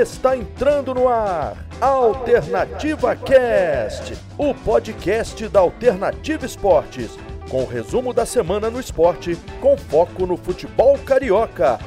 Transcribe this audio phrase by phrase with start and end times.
[0.00, 7.18] Está entrando no ar Alternativa Cast, o podcast da Alternativa Esportes,
[7.50, 11.78] com o resumo da semana no esporte, com foco no futebol carioca.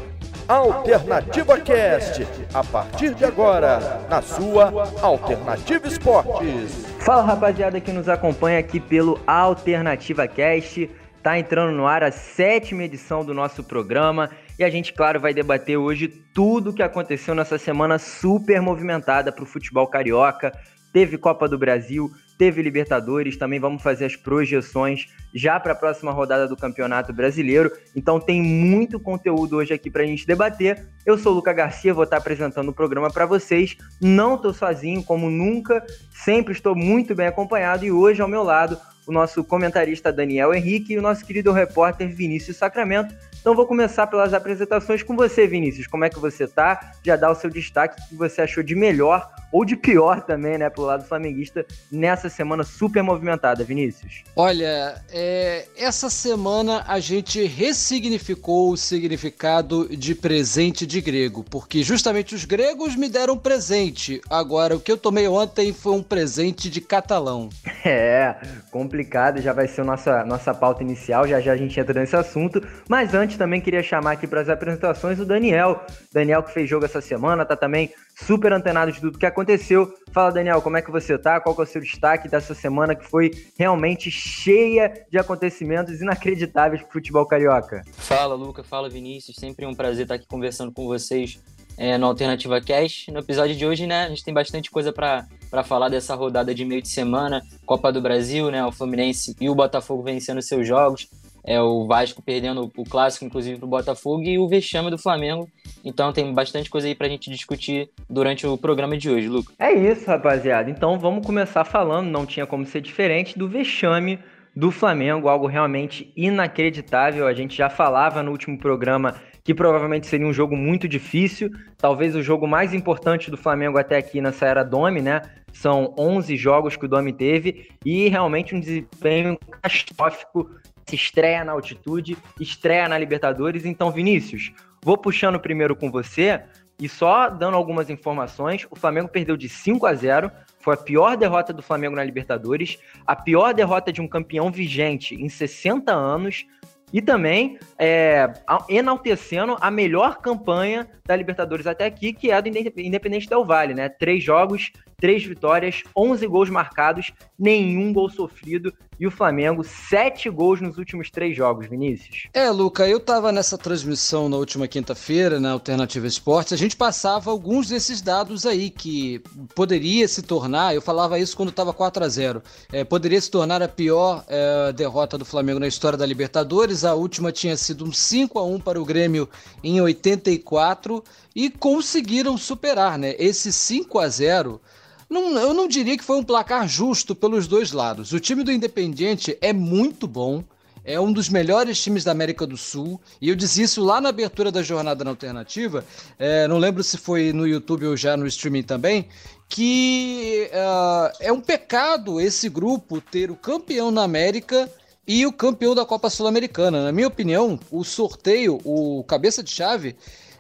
[0.48, 6.86] Alternativa Cast, a partir de agora, na sua Alternativa Esportes.
[7.00, 10.92] Fala rapaziada que nos acompanha aqui pelo Alternativa Cast.
[11.24, 15.34] Tá entrando no ar a sétima edição do nosso programa e a gente, claro, vai
[15.34, 20.52] debater hoje tudo o que aconteceu nessa semana super movimentada para o futebol carioca.
[20.94, 26.14] Teve Copa do Brasil, teve Libertadores, também vamos fazer as projeções já para a próxima
[26.14, 27.70] rodada do Campeonato Brasileiro.
[27.94, 30.88] Então tem muito conteúdo hoje aqui para a gente debater.
[31.06, 33.76] Eu sou o Luca Garcia, vou estar apresentando o programa para vocês.
[34.02, 38.78] Não estou sozinho, como nunca, sempre estou muito bem acompanhado e hoje ao meu lado
[39.06, 43.14] o nosso comentarista Daniel Henrique e o nosso querido repórter Vinícius Sacramento.
[43.46, 45.86] Então vou começar pelas apresentações com você, Vinícius.
[45.86, 46.94] Como é que você tá?
[47.04, 50.58] Já dá o seu destaque o que você achou de melhor ou de pior também,
[50.58, 54.24] né, pelo lado flamenguista nessa semana super movimentada, Vinícius.
[54.36, 62.36] Olha, é, essa semana a gente ressignificou o significado de presente de grego, porque justamente
[62.36, 64.20] os gregos me deram presente.
[64.30, 67.50] Agora, o que eu tomei ontem foi um presente de catalão.
[67.88, 68.36] É,
[68.72, 72.60] complicado, já vai ser nossa, nossa pauta inicial, já já a gente entra nesse assunto.
[72.90, 75.86] Mas antes também queria chamar aqui para as apresentações o Daniel.
[76.12, 79.94] Daniel que fez jogo essa semana, tá também super antenado de tudo que aconteceu.
[80.12, 81.40] Fala, Daniel, como é que você tá?
[81.40, 86.94] Qual é o seu destaque dessa semana que foi realmente cheia de acontecimentos inacreditáveis pro
[86.94, 87.84] futebol carioca?
[87.94, 88.64] Fala, Luca.
[88.64, 89.38] Fala, Vinícius.
[89.38, 91.40] Sempre um prazer estar aqui conversando com vocês
[91.78, 93.08] é, no Alternativa Cash.
[93.10, 96.64] No episódio de hoje, né, a gente tem bastante coisa para falar dessa rodada de
[96.64, 101.10] meio de semana, Copa do Brasil, né, o Fluminense e o Botafogo vencendo seus jogos
[101.46, 105.48] é o Vasco perdendo o clássico, inclusive, para o Botafogo, e o vexame do Flamengo.
[105.84, 109.56] Então tem bastante coisa aí para a gente discutir durante o programa de hoje, Lucas.
[109.60, 110.70] É isso, rapaziada.
[110.70, 114.20] Então vamos começar falando, não tinha como ser diferente, do vexame
[114.56, 117.28] do Flamengo, algo realmente inacreditável.
[117.28, 122.16] A gente já falava no último programa que provavelmente seria um jogo muito difícil, talvez
[122.16, 125.22] o jogo mais importante do Flamengo até aqui nessa era Domi, né?
[125.54, 130.50] São 11 jogos que o Domi teve e realmente um desempenho catastrófico
[130.94, 133.66] estreia na altitude, estreia na Libertadores.
[133.66, 134.52] Então, Vinícius,
[134.84, 136.44] vou puxando primeiro com você
[136.80, 138.68] e só dando algumas informações.
[138.70, 140.32] O Flamengo perdeu de 5 a 0.
[140.60, 145.16] Foi a pior derrota do Flamengo na Libertadores, a pior derrota de um campeão vigente
[145.16, 146.46] em 60 anos.
[146.94, 148.32] E também é,
[148.70, 153.74] enaltecendo a melhor campanha da Libertadores até aqui, que é a do Independente Del Vale,
[153.74, 153.90] né?
[153.90, 160.62] Três jogos, três vitórias, 11 gols marcados, nenhum gol sofrido e o Flamengo, sete gols
[160.62, 162.28] nos últimos três jogos, Vinícius.
[162.34, 167.30] É, Luca, eu tava nessa transmissão na última quinta-feira, na Alternativa Esportes, a gente passava
[167.30, 169.22] alguns desses dados aí que
[169.54, 172.42] poderia se tornar, eu falava isso quando tava 4 a 0
[172.72, 176.94] é, poderia se tornar a pior é, derrota do Flamengo na história da Libertadores, a
[176.94, 179.28] última tinha sido um 5 a 1 para o Grêmio
[179.64, 181.04] em 84
[181.36, 183.14] e conseguiram superar, né?
[183.20, 184.62] Esse 5 a 0
[185.10, 188.12] não, eu não diria que foi um placar justo pelos dois lados.
[188.14, 190.44] O time do Independiente é muito bom,
[190.84, 194.10] é um dos melhores times da América do Sul, e eu disse isso lá na
[194.10, 195.86] abertura da jornada na alternativa,
[196.18, 199.08] é, não lembro se foi no YouTube ou já no streaming também,
[199.48, 204.72] que uh, é um pecado esse grupo ter o campeão na América
[205.08, 206.84] e o campeão da Copa Sul-Americana.
[206.84, 209.96] Na minha opinião, o sorteio, o cabeça de chave,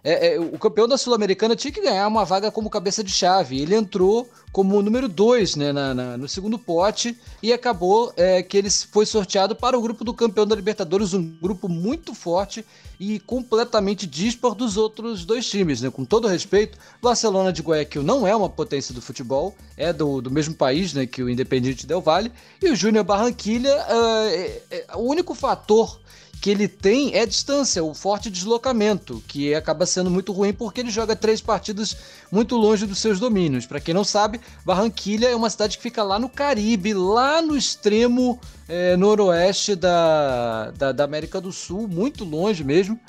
[0.05, 3.59] é, é, o campeão da Sul-Americana tinha que ganhar uma vaga como cabeça de chave.
[3.59, 8.55] Ele entrou como número 2 né, na, na, no segundo pote e acabou é, que
[8.55, 12.63] ele foi sorteado para o grupo do campeão da Libertadores, um grupo muito forte
[12.99, 15.81] e completamente dispar dos outros dois times.
[15.81, 15.89] Né?
[15.89, 20.29] Com todo respeito, Barcelona de Guayaquil não é uma potência do futebol, é do, do
[20.29, 24.85] mesmo país né, que o Independiente Del Valle, e o Júnior Barranquilha, uh, é, é,
[24.93, 25.99] o único fator
[26.45, 30.91] que ele tem é distância, o forte deslocamento, que acaba sendo muito ruim porque ele
[30.91, 31.97] joga três partidas
[32.31, 33.65] muito longe dos seus domínios.
[33.65, 37.57] Para quem não sabe, Barranquilha é uma cidade que fica lá no Caribe, lá no
[37.57, 42.99] extremo é, noroeste da, da, da América do Sul, muito longe mesmo.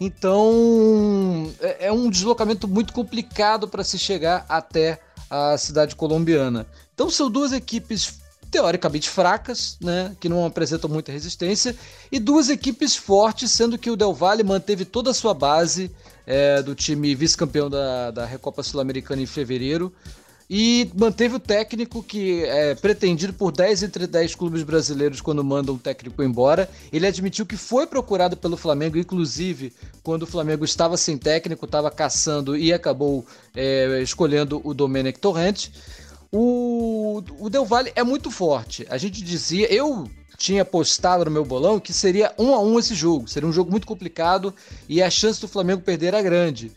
[0.00, 4.98] Então é, é um deslocamento muito complicado para se chegar até
[5.28, 6.66] a cidade colombiana.
[6.94, 8.20] Então são duas equipes
[8.56, 11.76] teoricamente fracas, né, que não apresentam muita resistência,
[12.10, 15.90] e duas equipes fortes, sendo que o Del Valle manteve toda a sua base
[16.26, 19.92] é, do time vice-campeão da, da Recopa Sul-Americana em fevereiro.
[20.48, 25.74] e manteve o técnico que é pretendido por 10 entre 10 clubes brasileiros quando mandam
[25.74, 26.70] um técnico embora.
[26.90, 29.70] Ele admitiu que foi procurado pelo Flamengo, inclusive
[30.02, 35.72] quando o Flamengo estava sem técnico, estava caçando e acabou é, escolhendo o Domenech Torrente.
[36.32, 38.86] O, o Del Valle é muito forte.
[38.90, 42.94] A gente dizia, eu tinha postado no meu bolão que seria um a um esse
[42.94, 43.28] jogo.
[43.28, 44.54] Seria um jogo muito complicado
[44.88, 46.72] e a chance do Flamengo perder era grande.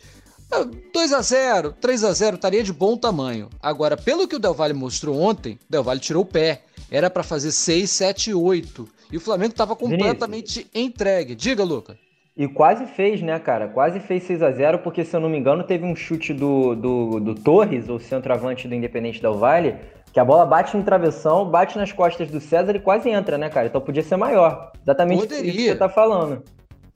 [0.91, 3.49] 2 a 0 3 a 0 estaria de bom tamanho.
[3.61, 6.63] Agora, pelo que o Del Valle mostrou ontem, o Del Valle tirou o pé.
[6.89, 8.87] Era para fazer 6, 7, 8.
[9.11, 10.71] E o Flamengo estava completamente Vinícius.
[10.73, 11.35] entregue.
[11.35, 11.97] Diga, Luca.
[12.39, 13.67] E quase fez, né, cara?
[13.67, 16.73] Quase fez 6 a 0 porque, se eu não me engano, teve um chute do,
[16.73, 19.75] do, do Torres, o centroavante do Independente Del Valle,
[20.13, 23.49] que a bola bate no travessão, bate nas costas do César e quase entra, né,
[23.49, 23.67] cara?
[23.67, 24.71] Então podia ser maior.
[24.81, 25.49] Exatamente Poderia.
[25.49, 26.41] isso que você tá falando.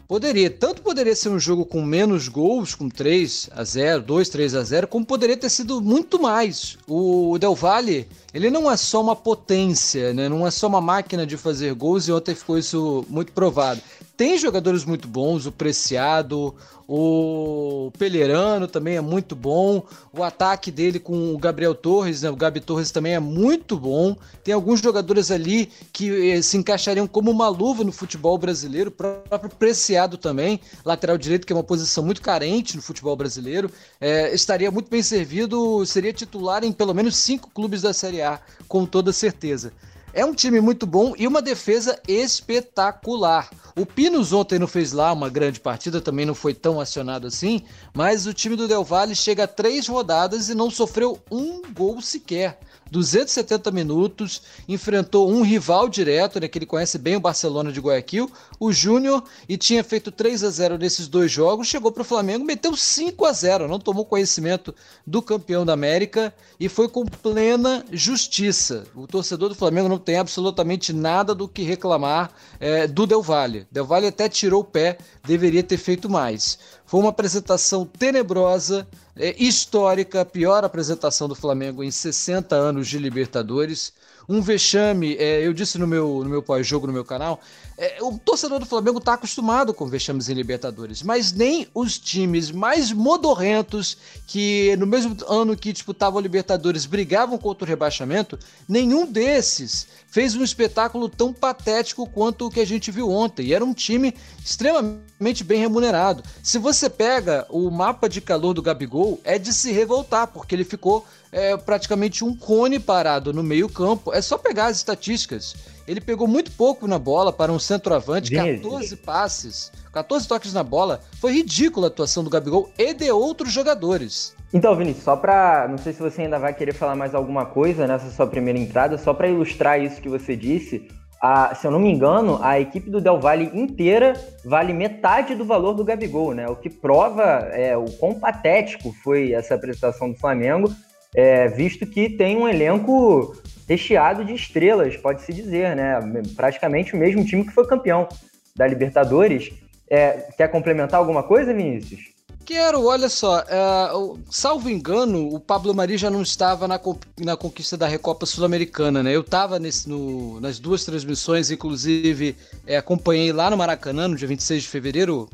[0.07, 4.55] Poderia, tanto poderia ser um jogo com menos gols, com 3 a 0, 2, 3
[4.55, 6.77] a 0, como poderia ter sido muito mais.
[6.87, 10.27] O Del Valle, ele não é só uma potência, né?
[10.27, 13.81] Não é só uma máquina de fazer gols e ontem ficou isso muito provado.
[14.17, 16.53] Tem jogadores muito bons, o Preciado,
[16.87, 19.85] o Pelerano também é muito bom.
[20.11, 22.29] O ataque dele com o Gabriel Torres, né?
[22.29, 24.15] o Gabi Torres também é muito bom.
[24.43, 28.89] Tem alguns jogadores ali que eh, se encaixariam como uma luva no futebol brasileiro.
[28.89, 33.71] O próprio Preciado também, lateral direito, que é uma posição muito carente no futebol brasileiro.
[33.99, 38.39] É, estaria muito bem servido, seria titular em pelo menos cinco clubes da Série A,
[38.67, 39.71] com toda certeza.
[40.13, 43.49] É um time muito bom e uma defesa espetacular.
[43.75, 47.63] O Pinos ontem não fez lá uma grande partida, também não foi tão acionado assim,
[47.95, 51.99] mas o time do Del Valle chega a três rodadas e não sofreu um gol
[51.99, 52.59] sequer.
[52.91, 58.31] 270 minutos, enfrentou um rival direto, né, que ele conhece bem o Barcelona de Guayaquil,
[58.59, 62.45] o Júnior, e tinha feito 3 a 0 nesses dois jogos, chegou para o Flamengo,
[62.45, 64.73] meteu 5 a 0 não tomou conhecimento
[65.05, 68.85] do campeão da América e foi com plena justiça.
[68.95, 73.67] O torcedor do Flamengo não tem absolutamente nada do que reclamar é, do Del Valle.
[73.71, 76.59] Del Valle até tirou o pé, deveria ter feito mais.
[76.85, 82.97] Foi uma apresentação tenebrosa, é, histórica, a pior apresentação do Flamengo em 60 anos de
[82.97, 83.93] Libertadores.
[84.27, 87.41] Um vexame, é, eu disse no meu, no meu pós-jogo no meu canal,
[87.77, 92.51] é, o torcedor do Flamengo está acostumado com vexames em Libertadores, mas nem os times
[92.51, 93.97] mais modorrentos
[94.27, 98.37] que no mesmo ano que disputavam Libertadores brigavam contra o rebaixamento,
[98.67, 103.47] nenhum desses fez um espetáculo tão patético quanto o que a gente viu ontem.
[103.47, 104.13] E era um time
[104.45, 106.23] extremamente bem remunerado.
[106.43, 110.63] Se você pega o mapa de calor do Gabigol, é de se revoltar, porque ele
[110.63, 111.03] ficou
[111.33, 114.13] é, praticamente um cone parado no meio-campo.
[114.13, 115.55] É só pegar as estatísticas.
[115.87, 121.01] Ele pegou muito pouco na bola para um centroavante, 14 passes, 14 toques na bola.
[121.19, 124.33] Foi ridícula a atuação do Gabigol e de outros jogadores.
[124.53, 125.67] Então, Vinícius, só para.
[125.67, 128.97] Não sei se você ainda vai querer falar mais alguma coisa nessa sua primeira entrada,
[128.97, 130.87] só para ilustrar isso que você disse.
[131.19, 134.13] A, se eu não me engano, a equipe do Del Valle inteira
[134.45, 136.47] vale metade do valor do Gabigol, né?
[136.47, 140.69] O que prova é, o quão patético foi essa apresentação do Flamengo,
[141.15, 143.35] é, visto que tem um elenco
[143.67, 145.99] recheado de estrelas, pode-se dizer, né?
[146.35, 148.07] Praticamente o mesmo time que foi campeão
[148.55, 149.51] da Libertadores.
[149.89, 152.13] É, quer complementar alguma coisa, Vinícius?
[152.45, 156.77] Quero, olha só, uh, salvo engano, o Pablo Mari já não estava na,
[157.21, 159.15] na conquista da Recopa Sul-Americana, né?
[159.15, 162.35] Eu estava nas duas transmissões, inclusive
[162.67, 165.29] é, acompanhei lá no Maracanã, no dia 26 de fevereiro,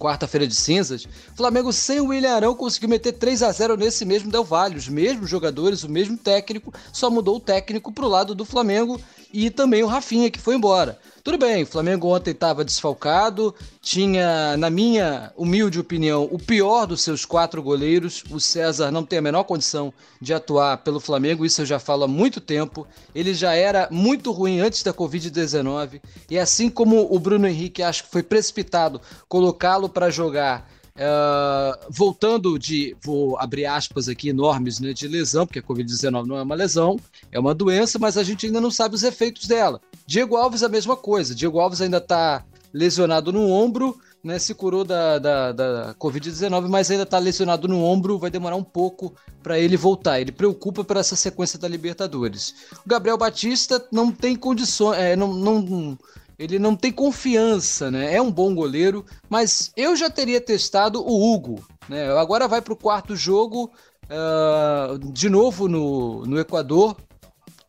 [0.00, 1.06] quarta-feira de cinzas,
[1.36, 4.78] Flamengo sem o William Arão conseguiu meter 3 a 0 nesse mesmo Del Valle.
[4.78, 8.98] Os mesmos jogadores, o mesmo técnico, só mudou o técnico para o lado do Flamengo
[9.32, 10.98] e também o Rafinha, que foi embora.
[11.22, 17.26] Tudo bem, Flamengo ontem estava desfalcado, tinha, na minha humilde opinião, o pior dos seus
[17.26, 18.24] quatro goleiros.
[18.30, 22.04] O César não tem a menor condição de atuar pelo Flamengo, isso eu já falo
[22.04, 22.86] há muito tempo.
[23.14, 26.00] Ele já era muito ruim antes da Covid-19,
[26.30, 28.98] e assim como o Bruno Henrique acho que foi precipitado
[29.28, 35.58] colocá-lo para jogar Uh, voltando de, vou abrir aspas aqui enormes, né, de lesão, porque
[35.58, 37.00] a Covid-19 não é uma lesão,
[37.32, 39.80] é uma doença, mas a gente ainda não sabe os efeitos dela.
[40.06, 41.34] Diego Alves, a mesma coisa.
[41.34, 46.90] Diego Alves ainda está lesionado no ombro, né, se curou da, da, da Covid-19, mas
[46.90, 50.20] ainda está lesionado no ombro, vai demorar um pouco para ele voltar.
[50.20, 52.54] Ele preocupa por essa sequência da Libertadores.
[52.84, 55.98] O Gabriel Batista não tem condições, é, não, não,
[56.40, 58.14] ele não tem confiança, né?
[58.14, 62.10] É um bom goleiro, mas eu já teria testado o Hugo, né?
[62.16, 63.70] Agora vai para o quarto jogo,
[64.06, 66.96] uh, de novo no, no Equador,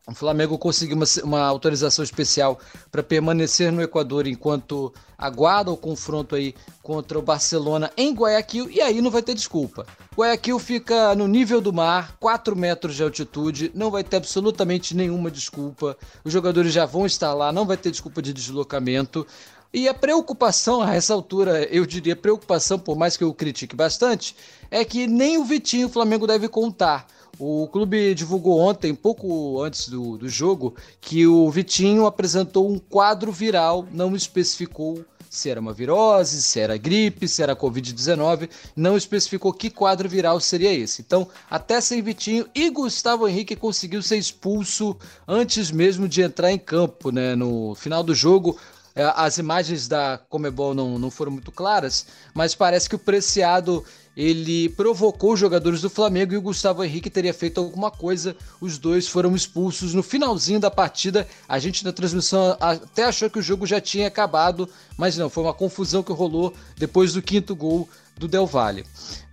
[0.06, 2.58] o Flamengo conseguiu uma, uma autorização especial
[2.90, 8.80] para permanecer no Equador enquanto aguarda o confronto aí contra o Barcelona em Guayaquil e
[8.80, 9.86] aí não vai ter desculpa.
[10.16, 15.30] Guayaquil fica no nível do mar, 4 metros de altitude, não vai ter absolutamente nenhuma
[15.30, 15.96] desculpa.
[16.24, 19.24] Os jogadores já vão estar lá, não vai ter desculpa de deslocamento.
[19.72, 24.36] E a preocupação, a essa altura, eu diria preocupação, por mais que eu critique bastante,
[24.70, 27.06] é que nem o Vitinho o Flamengo deve contar.
[27.38, 33.32] O clube divulgou ontem, pouco antes do, do jogo, que o Vitinho apresentou um quadro
[33.32, 39.50] viral, não especificou se era uma virose, se era gripe, se era Covid-19, não especificou
[39.50, 41.00] que quadro viral seria esse.
[41.00, 44.94] Então, até sem Vitinho e Gustavo Henrique conseguiu ser expulso
[45.26, 47.34] antes mesmo de entrar em campo, né?
[47.34, 48.58] No final do jogo,
[48.94, 53.82] é, as imagens da Comebol não, não foram muito claras, mas parece que o Preciado
[54.16, 58.36] ele provocou os jogadores do Flamengo e o Gustavo Henrique teria feito alguma coisa.
[58.60, 61.26] Os dois foram expulsos no finalzinho da partida.
[61.48, 65.44] A gente na transmissão até achou que o jogo já tinha acabado, mas não, foi
[65.44, 68.84] uma confusão que rolou depois do quinto gol do Del Valle.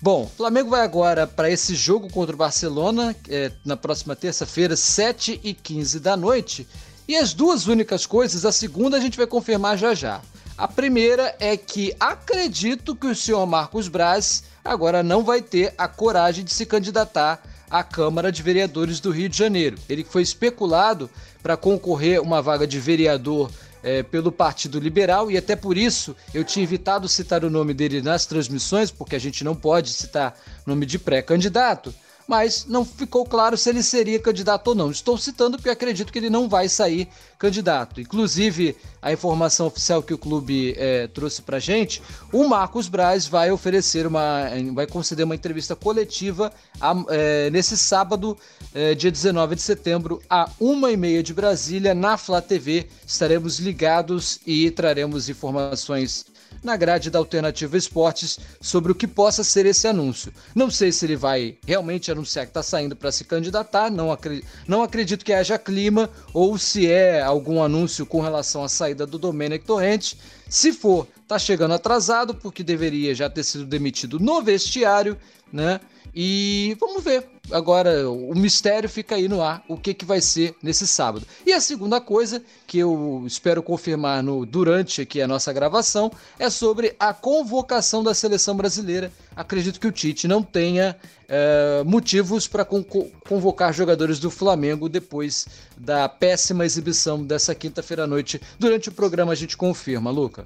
[0.01, 5.99] Bom, Flamengo vai agora para esse jogo contra o Barcelona é, na próxima terça-feira, 7h15
[5.99, 6.65] da noite.
[7.05, 10.21] E as duas únicas coisas, a segunda a gente vai confirmar já já.
[10.59, 15.87] A primeira é que acredito que o senhor Marcos Braz agora não vai ter a
[15.87, 19.77] coragem de se candidatar à Câmara de Vereadores do Rio de Janeiro.
[19.87, 21.09] Ele foi especulado
[21.41, 23.49] para concorrer uma vaga de vereador
[23.81, 28.01] é, pelo Partido Liberal e até por isso eu tinha evitado citar o nome dele
[28.01, 31.95] nas transmissões, porque a gente não pode citar nome de pré-candidato
[32.29, 34.91] mas não ficou claro se ele seria candidato ou não.
[34.91, 37.07] Estou citando porque acredito que ele não vai sair
[37.39, 37.99] candidato.
[37.99, 43.49] Inclusive, a informação oficial que o clube é, trouxe para gente, o Marcos Braz vai
[43.49, 44.43] oferecer uma,
[44.75, 48.37] vai conceder uma entrevista coletiva a, é, nesse sábado,
[48.75, 52.85] é, dia 19 de setembro, a uma e meia de Brasília, na Flá TV.
[53.07, 56.27] Estaremos ligados e traremos informações
[56.63, 60.33] na grade da Alternativa Esportes sobre o que possa ser esse anúncio.
[60.53, 64.43] Não sei se ele vai realmente anunciar que está saindo para se candidatar, não, acri
[64.67, 69.17] não acredito que haja clima, ou se é algum anúncio com relação à saída do
[69.17, 70.17] Domênico Torrente.
[70.47, 75.17] Se for, está chegando atrasado, porque deveria já ter sido demitido no vestiário,
[75.51, 75.79] né?
[76.13, 77.27] E vamos ver.
[77.51, 81.25] Agora, o mistério fica aí no ar, o que, que vai ser nesse sábado.
[81.45, 86.49] E a segunda coisa, que eu espero confirmar no, durante aqui a nossa gravação, é
[86.49, 89.11] sobre a convocação da seleção brasileira.
[89.35, 90.95] Acredito que o Tite não tenha
[91.27, 92.83] é, motivos para con
[93.27, 95.47] convocar jogadores do Flamengo depois
[95.77, 98.41] da péssima exibição dessa quinta-feira à noite.
[98.59, 100.45] Durante o programa a gente confirma, Luca.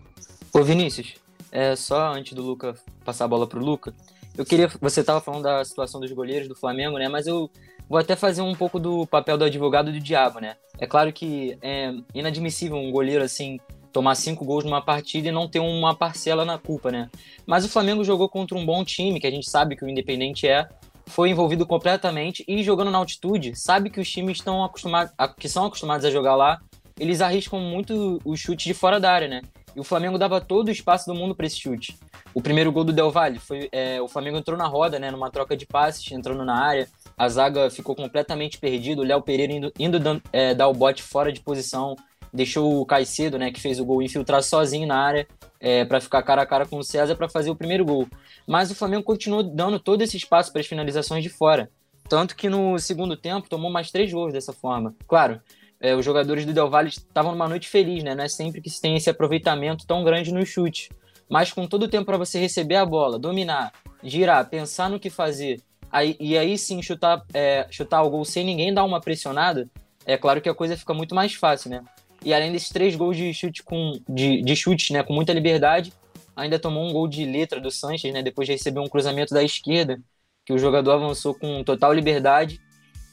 [0.54, 1.16] Ô Vinícius,
[1.52, 3.94] é, só antes do Luca passar a bola para o Luca,
[4.38, 4.70] eu queria.
[4.82, 7.08] Você estava falando da situação dos goleiros do Flamengo, né?
[7.08, 7.50] Mas eu
[7.90, 10.56] vou até fazer um pouco do papel do advogado do diabo, né?
[10.80, 13.60] É claro que é inadmissível um goleiro assim
[13.92, 17.10] tomar cinco gols numa partida e não ter uma parcela na culpa, né?
[17.46, 20.48] Mas o Flamengo jogou contra um bom time, que a gente sabe que o Independente
[20.48, 20.68] é,
[21.06, 25.66] foi envolvido completamente e jogando na altitude, sabe que os times estão acostumados, que são
[25.66, 26.60] acostumados a jogar lá,
[27.00, 29.42] eles arriscam muito o chute de fora da área, né?
[29.76, 31.98] E o Flamengo dava todo o espaço do mundo para esse chute.
[32.34, 35.30] O primeiro gol do Del Valle foi é, o Flamengo entrou na roda, né, numa
[35.30, 36.88] troca de passes, entrando na área.
[37.16, 39.02] A zaga ficou completamente perdida.
[39.02, 41.96] O Léo Pereira indo, indo é, dar o bote fora de posição,
[42.34, 45.28] deixou o Caicedo, né, que fez o gol, infiltrar sozinho na área
[45.60, 48.08] é, para ficar cara a cara com o César para fazer o primeiro gol.
[48.48, 51.70] Mas o Flamengo continuou dando todo esse espaço para as finalizações de fora.
[52.10, 54.96] Tanto que no segundo tempo tomou mais três gols dessa forma.
[55.08, 55.40] Claro,
[55.80, 58.16] é, os jogadores do Del Valle estavam numa noite feliz, né?
[58.16, 60.90] Não é sempre que se tem esse aproveitamento tão grande no chute.
[61.30, 63.72] Mas com todo o tempo para você receber a bola, dominar,
[64.04, 65.62] girar, pensar no que fazer,
[65.92, 69.70] aí, e aí sim chutar, é, chutar o gol sem ninguém dar uma pressionada,
[70.06, 71.84] é claro que a coisa fica muito mais fácil, né?
[72.24, 75.94] E além desses três gols de chute com de, de né, com muita liberdade,
[76.36, 79.44] ainda tomou um gol de letra do Sanches, né, depois de receber um cruzamento da
[79.44, 80.00] esquerda,
[80.46, 82.62] que o jogador avançou com total liberdade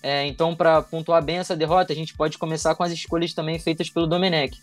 [0.03, 3.59] é, então, para pontuar bem essa derrota, a gente pode começar com as escolhas também
[3.59, 4.59] feitas pelo Domenech.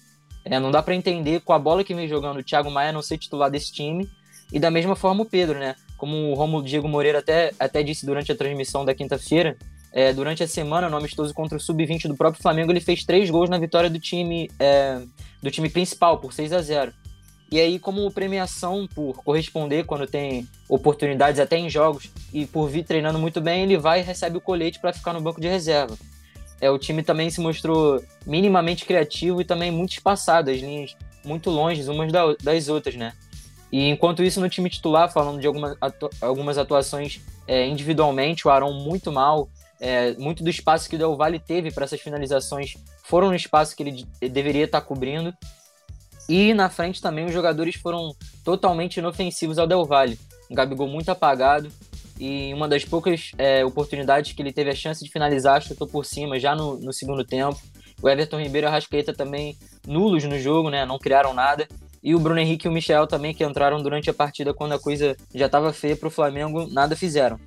[0.50, 3.01] É, não dá para entender com a bola que vem jogando o Thiago Maia não
[3.01, 4.10] ser titular desse time
[4.51, 5.75] e da mesma forma o Pedro, né?
[5.98, 9.58] Como o Romulo Diego Moreira até, até disse durante a transmissão da quinta-feira,
[9.92, 13.30] é, durante a semana, no amistoso contra o Sub-20 do próprio Flamengo, ele fez três
[13.30, 15.01] gols na vitória do time, é,
[15.42, 16.94] do time principal, por 6 a 0
[17.50, 22.84] e aí, como premiação por corresponder quando tem oportunidades até em jogos e por vir
[22.84, 25.98] treinando muito bem, ele vai e recebe o colete para ficar no banco de reserva.
[26.60, 31.50] É, o time também se mostrou minimamente criativo e também muito espaçado, as linhas muito
[31.50, 32.12] longe umas
[32.42, 33.14] das outras, né?
[33.72, 38.52] E enquanto isso, no time titular, falando de algumas, atu algumas atuações é, individualmente, o
[38.52, 39.50] Arão muito mal,
[39.80, 42.74] É, muito do espaço que o Del Valle teve para essas finalizações
[43.04, 45.32] foram no espaço que ele deveria estar tá cobrindo.
[46.28, 50.18] E na frente também os jogadores foram totalmente inofensivos ao Del Valle.
[50.50, 51.70] Um Gabigol muito apagado
[52.20, 56.06] e uma das poucas é, oportunidades que ele teve a chance de finalizar, chutou por
[56.06, 57.60] cima já no, no segundo tempo.
[58.02, 60.86] O Everton Ribeiro e a Rascaeta também nulos no jogo, né?
[60.86, 61.68] Não criaram nada.
[62.04, 64.80] E o Bruno Henrique e o Michel também, que entraram durante a partida quando a
[64.80, 67.40] coisa já estava feia para o Flamengo, nada fizeram.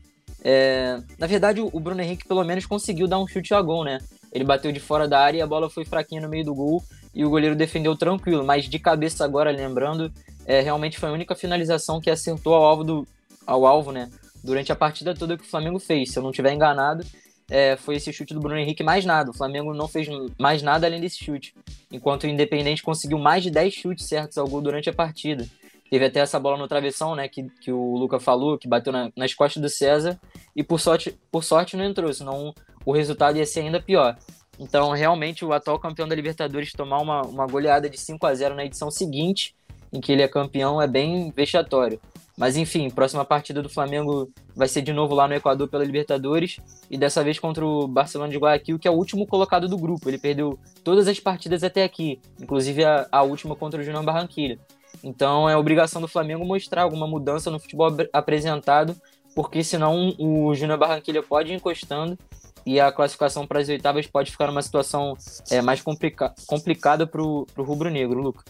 [0.43, 3.99] É, na verdade, o Bruno Henrique pelo menos conseguiu dar um chute a gol, né?
[4.33, 6.83] Ele bateu de fora da área e a bola foi fraquinha no meio do gol
[7.15, 8.45] e o goleiro defendeu tranquilo.
[8.45, 10.13] Mas de cabeça agora, lembrando,
[10.47, 13.09] é, realmente foi a única finalização que assentou ao alvo, do,
[13.47, 14.11] ao alvo né?
[14.43, 16.13] Durante a partida toda que o Flamengo fez.
[16.13, 17.05] Se eu não estiver enganado,
[17.51, 19.31] é, foi esse chute do Bruno Henrique mais nada.
[19.31, 21.55] O Flamengo não fez mais nada além desse chute.
[21.91, 25.47] Enquanto o Independente conseguiu mais de 10 chutes certos ao gol durante a partida.
[25.91, 29.11] Teve até essa bola no travessão, né, que, que o Luca falou, que bateu na,
[29.17, 30.21] nas costas do César,
[30.55, 32.55] e por sorte, por sorte não entrou, senão
[32.87, 34.17] o resultado ia ser ainda pior.
[34.57, 38.55] Então, realmente, o atual campeão da Libertadores tomar uma, uma goleada de 5 a 0
[38.55, 39.57] na edição seguinte,
[39.93, 42.01] em que ele é campeão, é bem vexatório.
[42.41, 46.57] Mas enfim, próxima partida do Flamengo vai ser de novo lá no Equador pela Libertadores
[46.91, 50.09] e dessa vez contra o Barcelona de Guayaquil, que é o último colocado do grupo.
[50.09, 54.57] Ele perdeu todas as partidas até aqui, inclusive a, a última contra o Junior Barranquilla.
[55.05, 58.97] Então é obrigação do Flamengo mostrar alguma mudança no futebol apresentado,
[59.35, 62.19] porque senão o Júnior Barranquilla pode ir encostando
[62.65, 65.15] e a classificação para as oitavas pode ficar numa situação
[65.51, 68.43] é, mais complica complicada para o rubro-negro, Luca.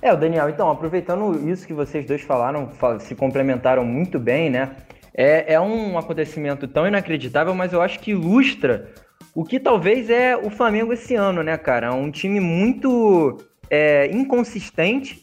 [0.00, 4.76] É, o Daniel, então, aproveitando isso que vocês dois falaram, se complementaram muito bem, né?
[5.14, 8.92] É, é um acontecimento tão inacreditável, mas eu acho que ilustra
[9.34, 11.92] o que talvez é o Flamengo esse ano, né, cara?
[11.94, 13.38] Um time muito
[13.70, 15.22] é, inconsistente,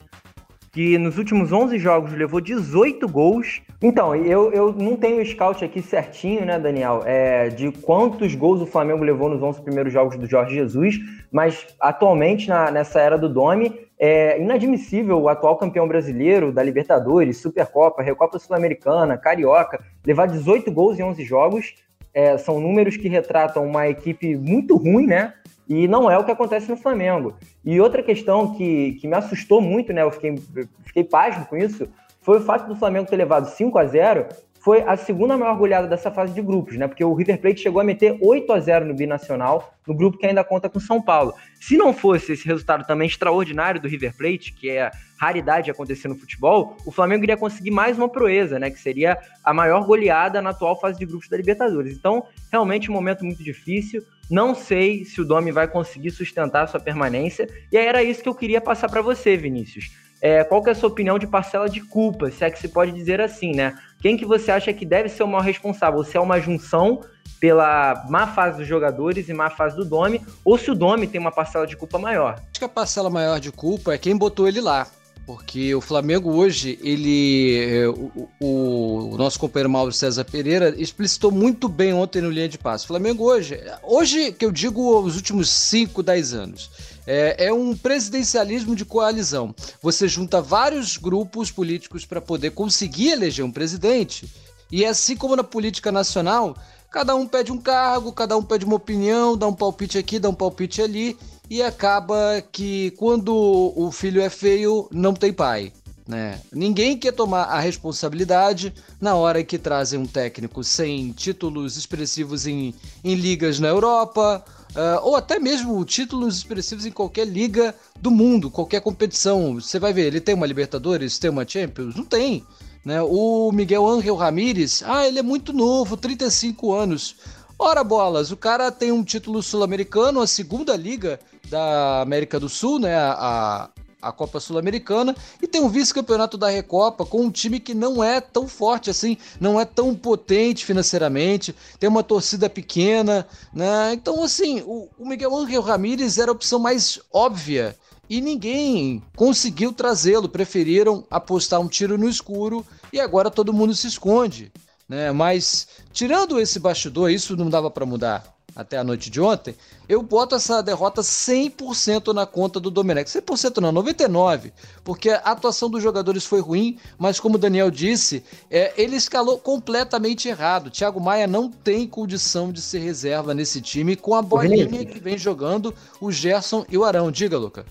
[0.71, 3.61] que nos últimos 11 jogos levou 18 gols.
[3.81, 8.61] Então, eu, eu não tenho o scout aqui certinho, né, Daniel, é, de quantos gols
[8.61, 10.99] o Flamengo levou nos 11 primeiros jogos do Jorge Jesus,
[11.31, 13.71] mas atualmente, na, nessa era do Domi,
[14.05, 20.99] é inadmissível o atual campeão brasileiro da Libertadores, Supercopa, Recopa Sul-Americana, Carioca, levar 18 gols
[20.99, 21.73] em 11 jogos.
[22.13, 25.33] É, são números que retratam uma equipe muito ruim, né?
[25.69, 27.37] E não é o que acontece no Flamengo.
[27.63, 30.01] E outra questão que, que me assustou muito, né?
[30.01, 30.35] Eu fiquei,
[30.83, 31.87] fiquei pasmo com isso,
[32.19, 34.27] foi o fato do Flamengo ter levado 5 a 0
[34.63, 36.87] foi a segunda maior goleada dessa fase de grupos, né?
[36.87, 40.25] Porque o River Plate chegou a meter 8 a 0 no Binacional, no grupo que
[40.25, 41.33] ainda conta com São Paulo.
[41.59, 46.15] Se não fosse esse resultado também extraordinário do River Plate, que é raridade acontecer no
[46.15, 48.71] futebol, o Flamengo iria conseguir mais uma proeza, né?
[48.71, 51.97] Que seria a maior goleada na atual fase de grupos da Libertadores.
[51.97, 54.01] Então, realmente um momento muito difícil.
[54.31, 57.49] Não sei se o Domi vai conseguir sustentar a sua permanência.
[57.69, 59.91] E aí era isso que eu queria passar para você, Vinícius.
[60.25, 62.69] É, qual que é a sua opinião de parcela de culpa, se é que se
[62.69, 63.77] pode dizer assim, né?
[64.03, 66.03] Quem que você acha que deve ser o maior responsável?
[66.03, 66.99] Se é uma junção
[67.39, 71.21] pela má fase dos jogadores e má fase do Domi, ou se o Domi tem
[71.21, 72.33] uma parcela de culpa maior?
[72.33, 74.85] Acho que a parcela maior de culpa é quem botou ele lá.
[75.25, 77.63] Porque o Flamengo hoje, ele.
[77.63, 82.49] É, o, o, o, nosso companheiro Mauro César Pereira explicitou muito bem ontem no linha
[82.49, 82.83] de passe.
[82.83, 86.69] O Flamengo hoje, hoje que eu digo os últimos 5, 10 anos,
[87.05, 89.53] é, é um presidencialismo de coalizão.
[89.81, 94.31] Você junta vários grupos políticos para poder conseguir eleger um presidente.
[94.71, 96.57] E é assim como na política nacional,
[96.89, 100.29] cada um pede um cargo, cada um pede uma opinião, dá um palpite aqui, dá
[100.29, 101.17] um palpite ali,
[101.49, 103.33] e acaba que quando
[103.75, 105.71] o filho é feio, não tem pai.
[106.07, 106.39] Né?
[106.51, 112.73] Ninguém quer tomar a responsabilidade na hora que trazem um técnico sem títulos expressivos em,
[113.03, 114.43] em ligas na Europa,
[114.75, 119.55] uh, ou até mesmo títulos expressivos em qualquer liga do mundo, qualquer competição.
[119.55, 121.95] Você vai ver, ele tem uma Libertadores, tem uma Champions?
[121.95, 122.45] Não tem.
[122.83, 123.01] Né?
[123.01, 127.15] O Miguel Ángel Ramírez, ah, ele é muito novo, 35 anos.
[127.57, 132.79] Ora bolas, o cara tem um título sul-americano, a segunda liga da América do Sul,
[132.79, 132.95] né?
[132.95, 133.69] A,
[134.03, 138.19] a Copa Sul-Americana e tem um vice-campeonato da Recopa com um time que não é
[138.19, 143.93] tão forte assim, não é tão potente financeiramente, tem uma torcida pequena, né?
[143.93, 147.75] Então, assim, o, o Miguel Ángel Ramírez era a opção mais óbvia
[148.09, 153.87] e ninguém conseguiu trazê-lo, preferiram apostar um tiro no escuro e agora todo mundo se
[153.87, 154.51] esconde.
[154.87, 155.11] Né?
[155.11, 159.55] Mas, tirando esse bastidor, isso não dava para mudar até a noite de ontem,
[159.89, 163.09] eu boto essa derrota 100% na conta do Domenech.
[163.09, 164.51] 100% não, 99%,
[164.83, 169.39] porque a atuação dos jogadores foi ruim, mas como o Daniel disse, é, ele escalou
[169.39, 170.69] completamente errado.
[170.69, 175.17] Thiago Maia não tem condição de ser reserva nesse time com a bolinha que vem
[175.17, 177.11] jogando o Gerson e o Arão.
[177.11, 177.65] Diga, Luca.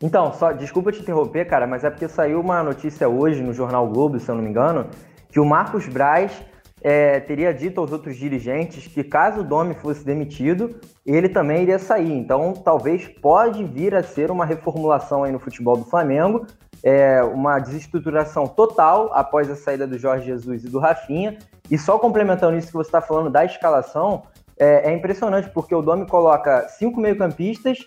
[0.00, 3.88] Então, só desculpa te interromper, cara, mas é porque saiu uma notícia hoje no Jornal
[3.88, 4.86] Globo, se eu não me engano,
[5.28, 6.30] que o Marcos Braz
[6.80, 11.78] é, teria dito aos outros dirigentes que caso o Domi fosse demitido, ele também iria
[11.78, 12.12] sair.
[12.12, 16.46] Então, talvez pode vir a ser uma reformulação aí no futebol do Flamengo,
[16.82, 21.38] é, uma desestruturação total após a saída do Jorge Jesus e do Rafinha.
[21.70, 24.22] E só complementando isso que você está falando da escalação,
[24.58, 27.78] é, é impressionante porque o Domi coloca cinco meio-campistas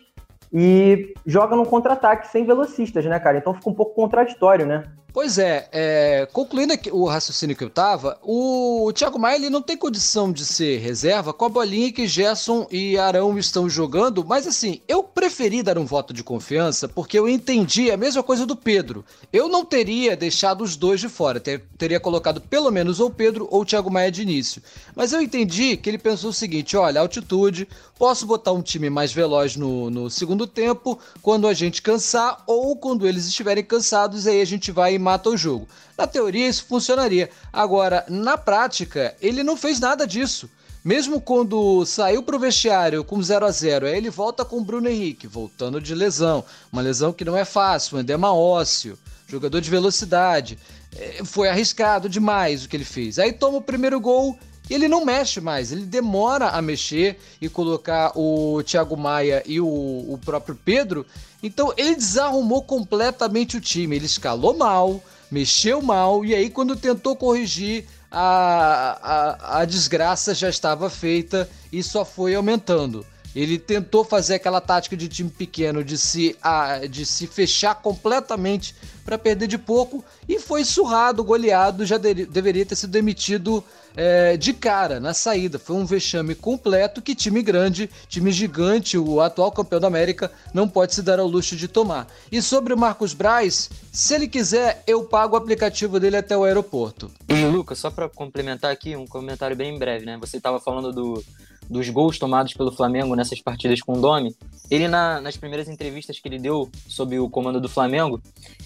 [0.53, 3.37] e joga no contra-ataque sem velocistas, né, cara?
[3.37, 4.83] Então fica um pouco contraditório, né?
[5.13, 9.75] Pois é, é, concluindo o raciocínio que eu tava, o Thiago Maia ele não tem
[9.75, 14.79] condição de ser reserva com a bolinha que Gerson e Arão estão jogando, mas assim,
[14.87, 19.03] eu preferi dar um voto de confiança porque eu entendi a mesma coisa do Pedro.
[19.33, 23.49] Eu não teria deixado os dois de fora, ter, teria colocado pelo menos ou Pedro
[23.51, 24.61] ou o Thiago Maia de início.
[24.95, 27.67] Mas eu entendi que ele pensou o seguinte: olha, altitude,
[27.99, 32.77] posso botar um time mais veloz no, no segundo tempo, quando a gente cansar ou
[32.77, 35.67] quando eles estiverem cansados, aí a gente vai mata o jogo.
[35.97, 37.29] Na teoria, isso funcionaria.
[37.51, 40.49] Agora, na prática, ele não fez nada disso.
[40.83, 44.63] Mesmo quando saiu para o vestiário com 0 a 0 aí ele volta com o
[44.63, 46.43] Bruno Henrique, voltando de lesão.
[46.71, 50.57] Uma lesão que não é fácil, um edema ósseo, jogador de velocidade.
[50.95, 53.19] É, foi arriscado demais o que ele fez.
[53.19, 57.49] Aí toma o primeiro gol e ele não mexe mais, ele demora a mexer e
[57.49, 61.05] colocar o Thiago Maia e o, o próprio Pedro
[61.43, 63.95] então ele desarrumou completamente o time.
[63.95, 70.49] Ele escalou mal, mexeu mal, e aí quando tentou corrigir, a, a, a desgraça já
[70.49, 73.05] estava feita e só foi aumentando.
[73.35, 78.75] Ele tentou fazer aquela tática de time pequeno de se, a, de se fechar completamente
[79.05, 83.63] para perder de pouco e foi surrado, goleado, já de, deveria ter sido demitido
[83.95, 85.57] é, de cara na saída.
[85.57, 90.67] Foi um vexame completo que time grande, time gigante, o atual campeão da América, não
[90.67, 92.07] pode se dar ao luxo de tomar.
[92.31, 96.43] E sobre o Marcos Braz, se ele quiser, eu pago o aplicativo dele até o
[96.43, 97.11] aeroporto.
[97.27, 100.17] E Lucas, só para complementar aqui, um comentário bem breve, né?
[100.19, 101.23] Você estava falando do,
[101.71, 104.35] dos gols tomados pelo Flamengo nessas partidas com o Domi.
[104.69, 108.21] Ele, na, nas primeiras entrevistas que ele deu sob o comando do Flamengo,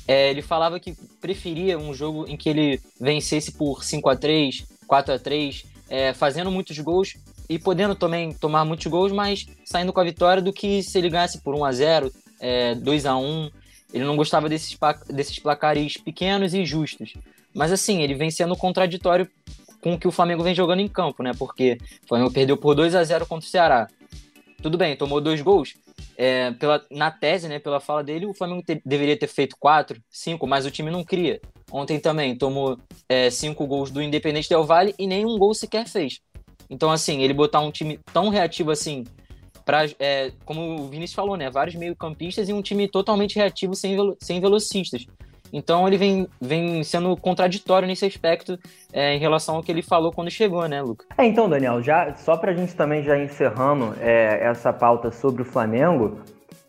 [0.07, 4.65] é, ele falava que preferia um jogo em que ele vencesse por 5 a 3
[4.87, 7.15] 4 a 3 é, fazendo muitos gols
[7.47, 11.09] e podendo também tomar muitos gols, mas saindo com a vitória do que se ele
[11.09, 13.51] ganhasse por 1 a 0 é, 2 a 1
[13.93, 17.13] Ele não gostava desses, desses placares pequenos e justos.
[17.53, 19.29] Mas assim, ele vem sendo contraditório
[19.85, 21.31] com o que o Flamengo vem jogando em campo, né?
[21.37, 23.87] Porque o Flamengo perdeu por 2 a 0 contra o Ceará.
[24.59, 25.75] Tudo bem, tomou dois gols.
[26.17, 30.01] É, pela, na tese, né, pela fala dele, o Flamengo te, deveria ter feito quatro,
[30.09, 31.39] cinco, mas o time não cria.
[31.71, 36.19] Ontem também tomou é, cinco gols do Independente Del Vale e nenhum gol sequer fez.
[36.67, 39.03] Então, assim, ele botar um time tão reativo assim,
[39.63, 41.51] pra, é, como o Vinícius falou, né?
[41.51, 45.05] Vários meio-campistas e um time totalmente reativo sem, velo, sem velocistas.
[45.55, 48.59] Então ele vem, vem sendo contraditório nesse aspecto
[48.91, 51.05] é, em relação ao que ele falou quando chegou, né, Luca?
[51.17, 55.43] É, então, Daniel, já só para a gente também já encerrando é, essa pauta sobre
[55.43, 56.19] o Flamengo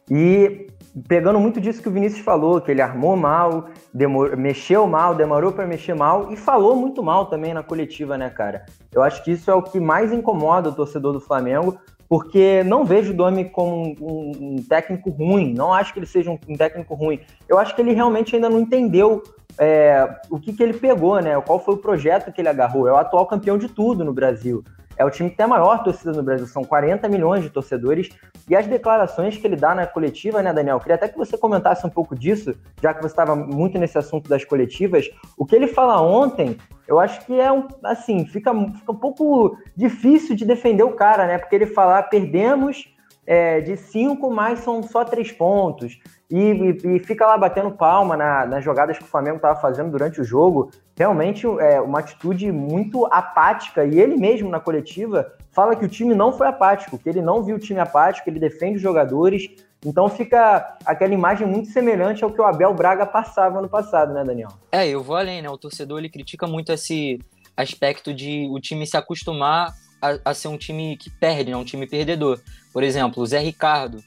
[0.09, 0.69] e
[1.09, 4.37] pegando muito disso que o Vinícius falou, que ele armou mal, demor...
[4.37, 8.67] mexeu mal, demorou para mexer mal e falou muito mal também na coletiva, né, cara?
[8.93, 11.77] Eu acho que isso é o que mais incomoda o torcedor do Flamengo,
[12.09, 16.31] porque não vejo o Domi como um, um, técnico ruim, não acho que ele seja
[16.31, 17.21] um, um, técnico ruim.
[17.49, 19.23] Eu acho que ele realmente ainda não entendeu
[19.59, 21.41] é, o que, que ele pegou, né?
[21.41, 22.87] Qual foi o projeto que ele agarrou.
[22.87, 24.63] É o atual campeão de tudo no Brasil.
[24.97, 28.09] É o time que tem a maior torcida no Brasil, são 40 milhões de torcedores.
[28.49, 30.81] E as declarações que ele dá na coletiva, né, Daniel?
[30.81, 34.29] Queria até que você comentasse um pouco disso, já que você estava muito nesse assunto
[34.29, 35.11] das coletivas.
[35.37, 36.57] O que ele fala ontem,
[36.87, 37.67] eu acho que é um.
[37.83, 41.39] Assim, fica, fica um pouco difícil de defender o cara, né?
[41.39, 42.89] Porque ele fala, perdemos
[43.27, 45.99] é, de cinco, mas são só três pontos.
[46.31, 49.91] E, e, e fica lá batendo palma na, nas jogadas que o Flamengo estava fazendo
[49.91, 50.71] durante o jogo.
[50.97, 53.85] Realmente é uma atitude muito apática.
[53.85, 57.43] E ele mesmo, na coletiva, fala que o time não foi apático, que ele não
[57.43, 59.49] viu o time apático, ele defende os jogadores.
[59.85, 64.25] Então fica aquela imagem muito semelhante ao que o Abel Braga passava no passado, né,
[64.25, 64.51] Daniel?
[64.73, 65.49] É, eu vou além, né?
[65.49, 67.21] O torcedor ele critica muito esse
[67.57, 71.57] aspecto de o time se acostumar a, a ser um time que perde, né?
[71.57, 72.41] um time perdedor.
[72.73, 74.03] Por exemplo, o Zé Ricardo,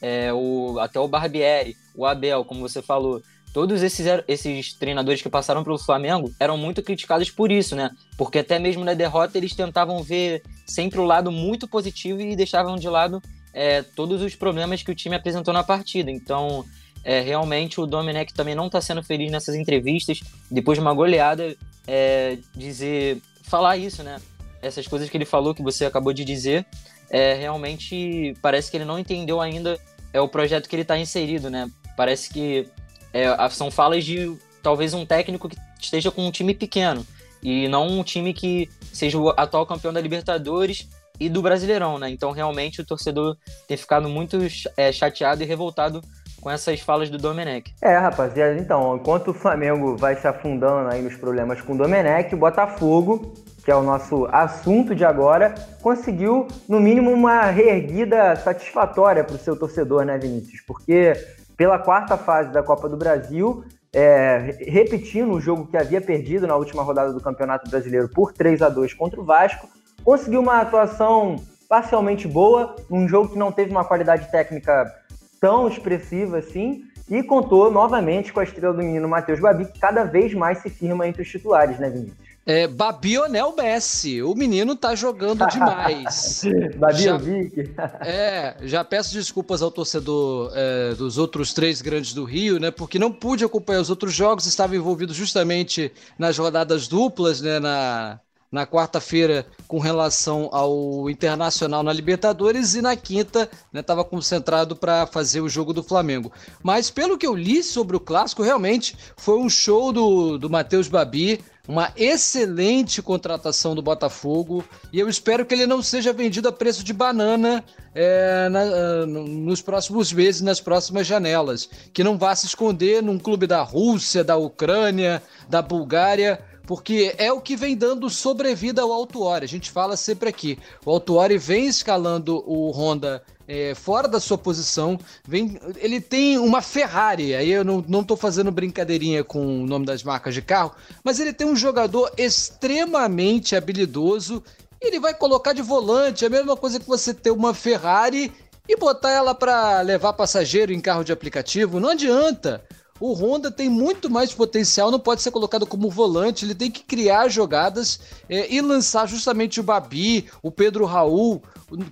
[0.00, 5.28] é, o, até o Barbieri, o Abel, como você falou, todos esses, esses treinadores que
[5.28, 7.90] passaram pelo Flamengo eram muito criticados por isso, né?
[8.16, 12.76] Porque até mesmo na derrota eles tentavam ver sempre o lado muito positivo e deixavam
[12.76, 16.10] de lado é, todos os problemas que o time apresentou na partida.
[16.10, 16.64] Então,
[17.04, 20.20] é, realmente o Domenech também não está sendo feliz nessas entrevistas.
[20.50, 21.56] Depois de uma goleada,
[21.86, 24.20] é, dizer, falar isso, né?
[24.60, 26.66] Essas coisas que ele falou, que você acabou de dizer,
[27.10, 29.78] é, realmente parece que ele não entendeu ainda
[30.12, 31.70] é o projeto que ele está inserido, né?
[31.96, 32.68] Parece que
[33.12, 37.06] é, são falas de talvez um técnico que esteja com um time pequeno
[37.42, 40.88] e não um time que seja o atual campeão da Libertadores
[41.20, 42.10] e do Brasileirão, né?
[42.10, 44.38] Então, realmente, o torcedor tem ficado muito
[44.76, 46.02] é, chateado e revoltado
[46.40, 47.74] com essas falas do Domenech.
[47.82, 52.32] É, rapaziada, então, enquanto o Flamengo vai se afundando aí nos problemas com o Domenech,
[52.34, 53.34] o Botafogo,
[53.68, 59.38] que é o nosso assunto de agora, conseguiu, no mínimo, uma reerguida satisfatória para o
[59.38, 60.62] seu torcedor, né, Vinícius?
[60.62, 61.12] Porque
[61.54, 66.56] pela quarta fase da Copa do Brasil, é, repetindo o jogo que havia perdido na
[66.56, 69.68] última rodada do Campeonato Brasileiro por 3 a 2 contra o Vasco,
[70.02, 71.36] conseguiu uma atuação
[71.68, 74.90] parcialmente boa, num jogo que não teve uma qualidade técnica
[75.38, 80.04] tão expressiva assim, e contou novamente com a estrela do menino Matheus Babi, que cada
[80.04, 82.27] vez mais se firma entre os titulares, né, Vinícius?
[82.48, 86.44] É, Babionel Messi, o menino tá jogando demais.
[86.78, 87.74] Babi já, Vic.
[88.00, 92.70] é, já peço desculpas ao torcedor é, dos outros três grandes do Rio, né?
[92.70, 97.60] Porque não pude acompanhar os outros jogos, estava envolvido justamente nas rodadas duplas, né?
[97.60, 98.18] Na,
[98.50, 105.06] na quarta-feira com relação ao Internacional na Libertadores e na quinta estava né, concentrado para
[105.06, 106.32] fazer o jogo do Flamengo.
[106.62, 110.88] Mas pelo que eu li sobre o clássico, realmente foi um show do, do Matheus
[110.88, 116.52] Babi, uma excelente contratação do Botafogo e eu espero que ele não seja vendido a
[116.52, 117.62] preço de banana
[117.94, 121.68] é, na, nos próximos meses, nas próximas janelas.
[121.92, 127.32] Que não vá se esconder num clube da Rússia, da Ucrânia, da Bulgária porque é
[127.32, 129.42] o que vem dando sobrevida ao Autuori.
[129.42, 130.58] A gente fala sempre aqui.
[130.84, 135.00] O Autuori vem escalando o Honda é, fora da sua posição.
[135.26, 137.34] Vem, ele tem uma Ferrari.
[137.34, 141.18] Aí eu não, não tô fazendo brincadeirinha com o nome das marcas de carro, mas
[141.18, 144.44] ele tem um jogador extremamente habilidoso.
[144.78, 148.30] Ele vai colocar de volante, é a mesma coisa que você ter uma Ferrari
[148.68, 151.80] e botar ela para levar passageiro em carro de aplicativo.
[151.80, 152.62] Não adianta.
[153.00, 156.82] O Honda tem muito mais potencial, não pode ser colocado como volante, ele tem que
[156.82, 161.40] criar jogadas é, e lançar justamente o Babi, o Pedro Raul,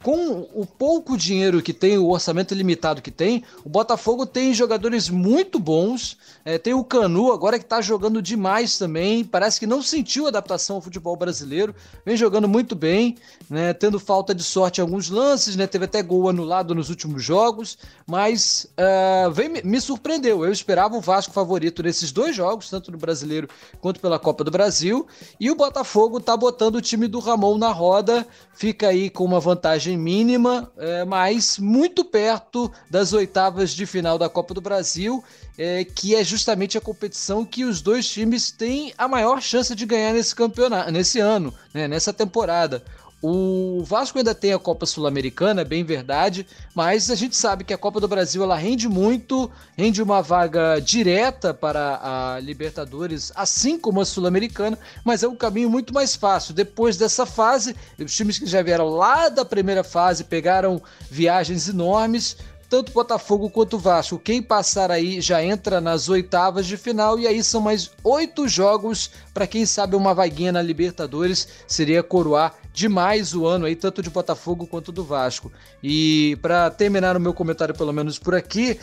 [0.03, 5.11] com o pouco dinheiro que tem, o orçamento limitado que tem, o Botafogo tem jogadores
[5.11, 6.17] muito bons.
[6.45, 9.23] É, tem o Canu agora que está jogando demais também.
[9.23, 11.75] Parece que não sentiu adaptação ao futebol brasileiro.
[12.07, 13.17] Vem jogando muito bem,
[13.51, 17.23] né, tendo falta de sorte em alguns lances, né, teve até gol anulado nos últimos
[17.23, 17.77] jogos.
[18.07, 20.45] Mas uh, vem, me surpreendeu.
[20.45, 23.49] Eu esperava o Vasco favorito nesses dois jogos, tanto no brasileiro
[23.81, 25.07] quanto pela Copa do Brasil.
[25.39, 28.27] E o Botafogo está botando o time do Ramon na roda.
[28.55, 34.17] Fica aí com uma vantagem vantagem mínima, é, mas muito perto das oitavas de final
[34.17, 35.25] da Copa do Brasil,
[35.59, 39.85] é, que é justamente a competição que os dois times têm a maior chance de
[39.85, 42.85] ganhar nesse campeonato, nesse ano, né, nessa temporada.
[43.23, 47.73] O Vasco ainda tem a Copa Sul-Americana, é bem verdade, mas a gente sabe que
[47.73, 53.79] a Copa do Brasil ela rende muito, rende uma vaga direta para a Libertadores, assim
[53.79, 56.53] como a Sul-Americana, mas é um caminho muito mais fácil.
[56.53, 62.37] Depois dessa fase, os times que já vieram lá da primeira fase pegaram viagens enormes,
[62.69, 64.19] tanto Botafogo quanto Vasco.
[64.19, 69.11] Quem passar aí já entra nas oitavas de final e aí são mais oito jogos
[69.33, 74.11] para quem sabe uma vaguinha na Libertadores seria coroar demais o ano aí tanto de
[74.11, 75.51] Botafogo quanto do Vasco.
[75.83, 78.79] E para terminar o meu comentário pelo menos por aqui,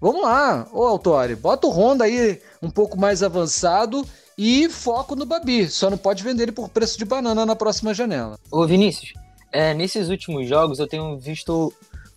[0.00, 4.04] vamos lá, ô Autori, bota o Honda aí um pouco mais avançado
[4.36, 5.68] e foco no Babi.
[5.68, 8.36] Só não pode vender ele por preço de banana na próxima janela.
[8.50, 9.12] Ô Vinícius,
[9.52, 11.72] é, nesses últimos jogos eu tenho visto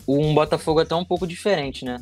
[0.07, 2.01] um Botafogo até um pouco diferente, né?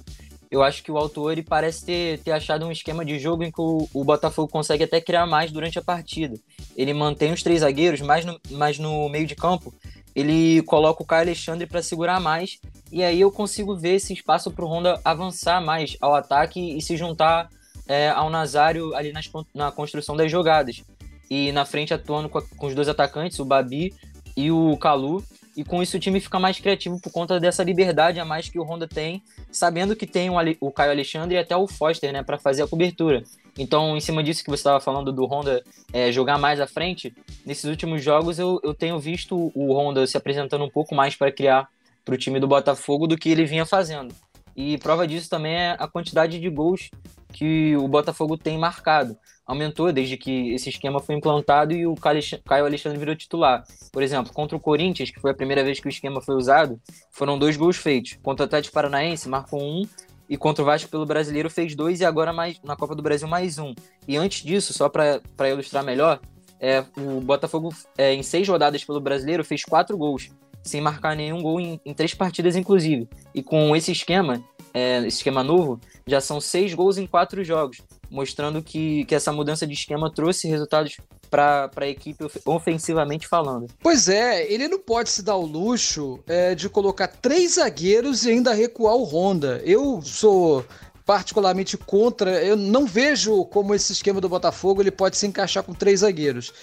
[0.49, 3.59] Eu acho que o autor parece ter, ter achado um esquema de jogo em que
[3.59, 6.37] o, o, Botafogo consegue até criar mais durante a partida.
[6.75, 9.73] Ele mantém os três zagueiros, mas no, mas no meio de campo
[10.15, 12.59] ele coloca o Caio Alexandre para segurar mais,
[12.91, 16.81] e aí eu consigo ver esse espaço para o Honda avançar mais ao ataque e
[16.81, 17.49] se juntar
[17.87, 20.81] é, ao Nazário ali nas, na construção das jogadas.
[21.29, 23.93] E na frente atuando com, a, com os dois atacantes, o Babi
[24.35, 25.23] e o Calu,
[25.57, 28.59] e com isso o time fica mais criativo por conta dessa liberdade a mais que
[28.59, 32.37] o Honda tem, sabendo que tem o, Caio Alexandre e até o Foster, né, para
[32.37, 33.23] fazer a cobertura.
[33.57, 37.11] Então, em cima disso que você estava falando do Honda é, jogar mais à frente,
[37.43, 41.31] nesses últimos jogos eu, eu tenho visto o Honda se apresentando um pouco mais para
[41.31, 41.67] criar
[42.05, 44.13] para o time do Botafogo do que ele vinha fazendo.
[44.55, 46.91] E prova disso também é a quantidade de gols
[47.33, 49.17] que o Botafogo tem marcado
[49.47, 53.63] aumentou desde que esse esquema foi implantado e o Caio Alexandre virou titular.
[53.93, 56.77] Por exemplo, contra o Corinthians, que foi a primeira vez que o esquema foi usado,
[57.09, 58.19] foram dois gols feitos.
[58.21, 59.87] Contra o Atlético Paranaense, marcou um,
[60.29, 63.27] e contra o Vasco pelo Brasileiro fez dois, e agora mais na Copa do Brasil
[63.27, 63.73] mais um.
[64.05, 66.19] E antes disso, só para ilustrar melhor,
[66.59, 70.29] é, o Botafogo, é, em seis rodadas pelo Brasileiro, fez quatro gols,
[70.61, 73.07] sem marcar nenhum gol em, em três partidas, inclusive.
[73.33, 77.81] E com esse esquema, é, esse esquema novo, já são seis gols em quatro jogos
[78.09, 80.97] mostrando que, que essa mudança de esquema trouxe resultados
[81.29, 83.67] para a equipe ofensivamente falando.
[83.81, 88.31] Pois é, ele não pode se dar o luxo é, de colocar três zagueiros e
[88.31, 89.61] ainda recuar o Honda.
[89.65, 90.65] Eu sou
[91.07, 92.43] particularmente contra.
[92.43, 96.53] Eu não vejo como esse esquema do Botafogo ele pode se encaixar com três zagueiros.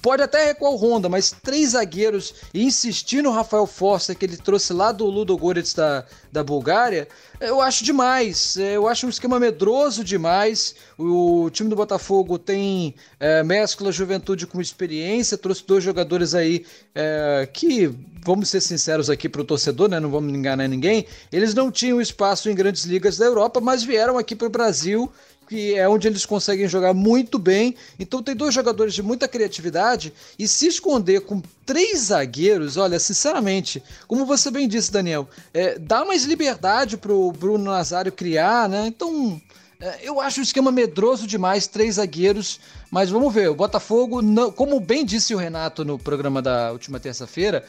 [0.00, 4.36] Pode até recuar o Honda, mas três zagueiros e insistir no Rafael Forster que ele
[4.36, 7.08] trouxe lá do Ludo Goretz da, da Bulgária,
[7.40, 8.56] eu acho demais.
[8.56, 10.76] Eu acho um esquema medroso demais.
[10.96, 17.48] O time do Botafogo tem é, mescla juventude com experiência, trouxe dois jogadores aí é,
[17.52, 17.88] que,
[18.20, 20.00] vamos ser sinceros aqui para o torcedor, né?
[20.00, 24.18] não vamos enganar ninguém, eles não tinham espaço em grandes ligas da Europa, mas vieram
[24.18, 25.08] aqui para o Brasil
[25.48, 27.74] que é onde eles conseguem jogar muito bem.
[27.98, 33.82] Então tem dois jogadores de muita criatividade e se esconder com três zagueiros, olha, sinceramente,
[34.08, 38.86] como você bem disse, Daniel, é, dá mais liberdade pro Bruno Nazário criar, né?
[38.86, 39.38] Então
[40.02, 43.50] eu acho o esquema medroso demais, três zagueiros, mas vamos ver.
[43.50, 47.64] O Botafogo, não, como bem disse o Renato no programa da última terça-feira,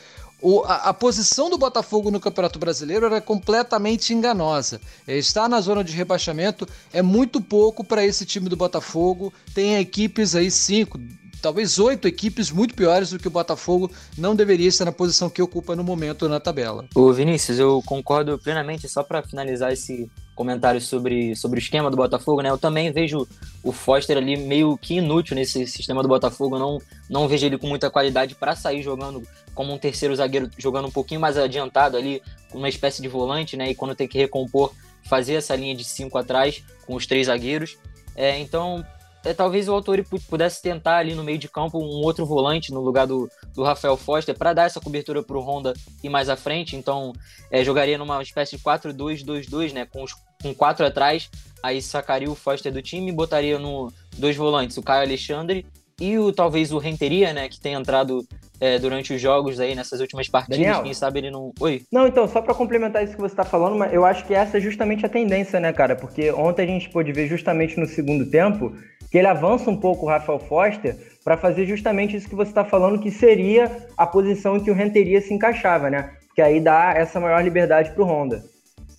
[0.66, 4.82] a, a, posição do Botafogo no Campeonato Brasileiro era completamente enganosa.
[5.08, 9.34] É, estar na zona de rebaixamento é muito pouco para esse time do Botafogo.
[9.54, 11.00] Tem equipes aí, cinco,
[11.44, 15.42] talvez oito equipes muito piores do que o Botafogo não deveria estar na posição que
[15.42, 16.86] ocupa no momento na tabela.
[16.96, 18.88] O Vinícius, eu concordo plenamente.
[18.88, 22.50] Só para finalizar esse, comentários sobre, sobre o esquema do Botafogo, né?
[22.50, 23.28] Eu também vejo
[23.62, 26.58] o Foster ali meio que inútil nesse sistema do Botafogo.
[26.58, 26.80] Não,
[27.10, 29.22] não vejo ele com muita qualidade para sair jogando
[29.54, 32.22] como um terceiro zagueiro, jogando um pouquinho mais adiantado ali,
[32.54, 33.70] uma espécie de volante, né?
[33.70, 34.72] E quando tem que recompor,
[35.04, 37.78] fazer essa linha de cinco atrás com os três zagueiros.
[38.16, 38.86] É, então,
[39.26, 42.82] é, talvez o Autori pudesse tentar ali no meio de campo um outro volante no
[42.82, 46.36] lugar do, do Rafael Foster para dar essa cobertura para o Honda e mais à
[46.36, 46.76] frente.
[46.76, 47.14] Então,
[47.50, 49.86] é, jogaria numa espécie de 4-2-2-2, né?
[49.86, 51.30] Com, os, com quatro atrás,
[51.62, 55.66] aí sacaria o Foster do time e botaria no dois volantes, o Caio Alexandre
[56.00, 57.48] e o talvez o Renteria, né?
[57.48, 58.28] Que tem entrado
[58.60, 60.58] é, durante os jogos aí nessas últimas partidas.
[60.58, 61.52] Daniel, quem sabe ele não.
[61.60, 61.82] Oi.
[61.92, 64.58] Não, então, só para complementar isso que você está falando, mas eu acho que essa
[64.58, 65.96] é justamente a tendência, né, cara?
[65.96, 68.74] Porque ontem a gente pôde ver justamente no segundo tempo
[69.14, 72.66] que ele avança um pouco o Rafael Foster para fazer justamente isso que você está
[72.66, 76.18] falando, que seria a posição em que o Renteria se encaixava, né?
[76.34, 78.44] Que aí dá essa maior liberdade para o Honda.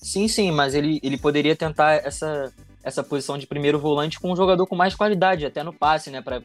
[0.00, 2.53] Sim, sim, mas ele, ele poderia tentar essa,
[2.85, 6.22] essa posição de primeiro volante com um jogador com mais qualidade, até no passe, né?
[6.22, 6.40] Para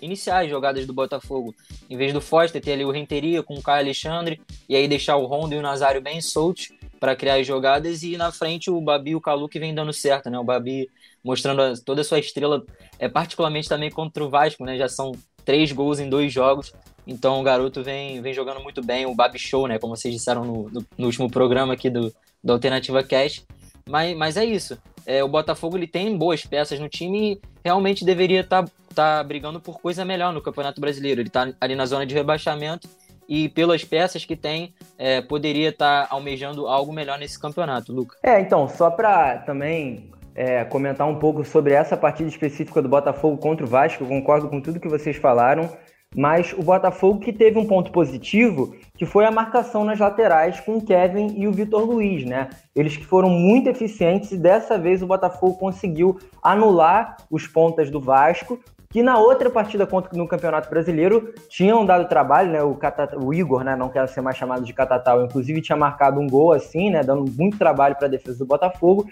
[0.00, 1.54] iniciar as jogadas do Botafogo.
[1.88, 5.14] Em vez do Foster ter ali o Renteria com o Caio Alexandre, e aí deixar
[5.14, 8.80] o Honda e o Nazário bem soltos para criar as jogadas, e na frente o
[8.80, 10.40] Babi e o Calu que vem dando certo, né?
[10.40, 10.90] O Babi
[11.24, 12.64] mostrando toda a sua estrela,
[12.98, 14.76] é, particularmente também contra o Vasco, né?
[14.76, 15.12] Já são
[15.44, 16.72] três gols em dois jogos.
[17.06, 19.78] Então o garoto vem, vem jogando muito bem, o Babi Show, né?
[19.78, 23.44] Como vocês disseram no, no, no último programa aqui do, do Alternativa Cash.
[23.88, 24.78] Mas, mas é isso.
[25.04, 29.24] É, o Botafogo ele tem boas peças no time e realmente deveria estar tá, tá
[29.24, 31.20] brigando por coisa melhor no Campeonato Brasileiro.
[31.20, 32.88] Ele está ali na zona de rebaixamento
[33.28, 38.16] e pelas peças que tem, é, poderia estar tá almejando algo melhor nesse campeonato, Luca.
[38.22, 43.36] É, então, só para também é, comentar um pouco sobre essa partida específica do Botafogo
[43.36, 44.04] contra o Vasco.
[44.04, 45.68] Eu concordo com tudo que vocês falaram,
[46.14, 50.76] mas o Botafogo que teve um ponto positivo, que foi a marcação nas laterais com
[50.76, 52.50] o Kevin e o Vitor Luiz, né?
[52.74, 58.00] Eles que foram muito eficientes e dessa vez o Botafogo conseguiu anular os pontas do
[58.00, 58.58] Vasco,
[58.90, 62.62] que na outra partida contra no Campeonato Brasileiro tinham dado trabalho, né?
[62.62, 62.78] O,
[63.24, 63.74] o Igor, né?
[63.74, 67.02] Não quer ser mais chamado de Catatal, inclusive tinha marcado um gol assim, né?
[67.02, 69.06] Dando muito trabalho para a defesa do Botafogo.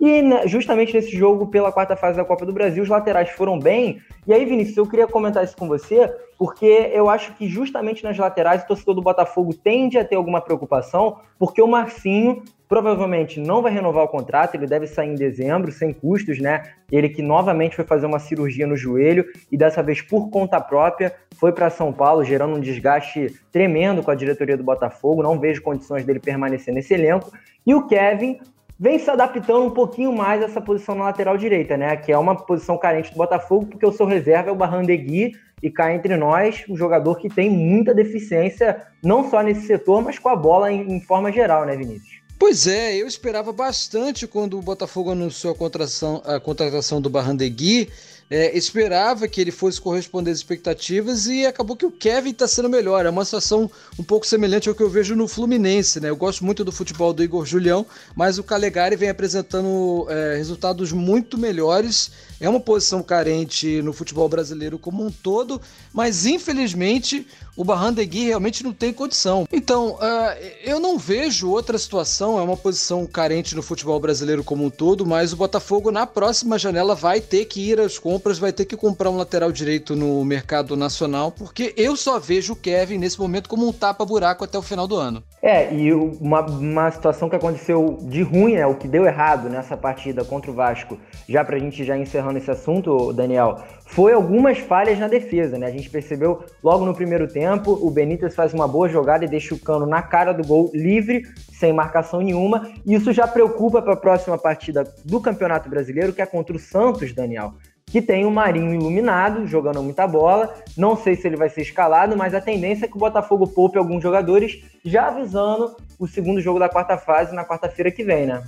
[0.00, 3.58] E né, justamente nesse jogo, pela quarta fase da Copa do Brasil, os laterais foram
[3.58, 4.00] bem.
[4.26, 8.18] E aí, Vinícius, eu queria comentar isso com você, porque eu acho que justamente nas
[8.18, 13.62] laterais o torcedor do Botafogo tende a ter alguma preocupação, porque o Marcinho provavelmente não
[13.62, 16.64] vai renovar o contrato, ele deve sair em dezembro, sem custos, né?
[16.90, 21.14] Ele que novamente foi fazer uma cirurgia no joelho e dessa vez por conta própria
[21.38, 25.22] foi para São Paulo, gerando um desgaste tremendo com a diretoria do Botafogo.
[25.22, 27.30] Não vejo condições dele permanecer nesse elenco.
[27.64, 28.40] E o Kevin
[28.78, 31.96] vem se adaptando um pouquinho mais a essa posição na lateral direita, né?
[31.96, 35.70] Que é uma posição carente do Botafogo, porque o seu reserva é o Barrandegui e
[35.70, 40.28] cá entre nós, um jogador que tem muita deficiência, não só nesse setor, mas com
[40.28, 42.20] a bola em, em forma geral, né, Vinícius?
[42.38, 47.88] Pois é, eu esperava bastante quando o Botafogo anunciou a contratação, a contratação do Barrandegui
[48.28, 52.68] é, esperava que ele fosse corresponder às expectativas e acabou que o Kevin está sendo
[52.68, 53.06] melhor.
[53.06, 56.10] É uma situação um pouco semelhante ao que eu vejo no Fluminense, né?
[56.10, 60.92] Eu gosto muito do futebol do Igor Julião, mas o Calegari vem apresentando é, resultados
[60.92, 62.10] muito melhores
[62.40, 65.60] é uma posição carente no futebol brasileiro como um todo,
[65.92, 67.26] mas infelizmente
[67.56, 69.46] o Barrandegui realmente não tem condição.
[69.52, 74.64] Então, uh, eu não vejo outra situação, é uma posição carente no futebol brasileiro como
[74.64, 78.52] um todo, mas o Botafogo na próxima janela vai ter que ir às compras, vai
[78.52, 82.98] ter que comprar um lateral direito no mercado nacional, porque eu só vejo o Kevin
[82.98, 85.22] nesse momento como um tapa-buraco até o final do ano.
[85.42, 89.76] É, e uma, uma situação que aconteceu de ruim, né, o que deu errado nessa
[89.76, 90.98] partida contra o Vasco,
[91.28, 95.66] já pra gente já encerrando esse assunto, Daniel, foi algumas falhas na defesa, né?
[95.66, 99.54] A gente percebeu logo no primeiro tempo, o Benítez faz uma boa jogada e deixa
[99.54, 101.22] o Cano na cara do gol livre,
[101.52, 102.68] sem marcação nenhuma.
[102.84, 107.14] Isso já preocupa para a próxima partida do Campeonato Brasileiro, que é contra o Santos,
[107.14, 107.54] Daniel,
[107.86, 110.52] que tem o Marinho iluminado, jogando muita bola.
[110.76, 113.78] Não sei se ele vai ser escalado, mas a tendência é que o Botafogo poupe
[113.78, 118.42] alguns jogadores, já avisando o segundo jogo da quarta fase na quarta-feira que vem, né?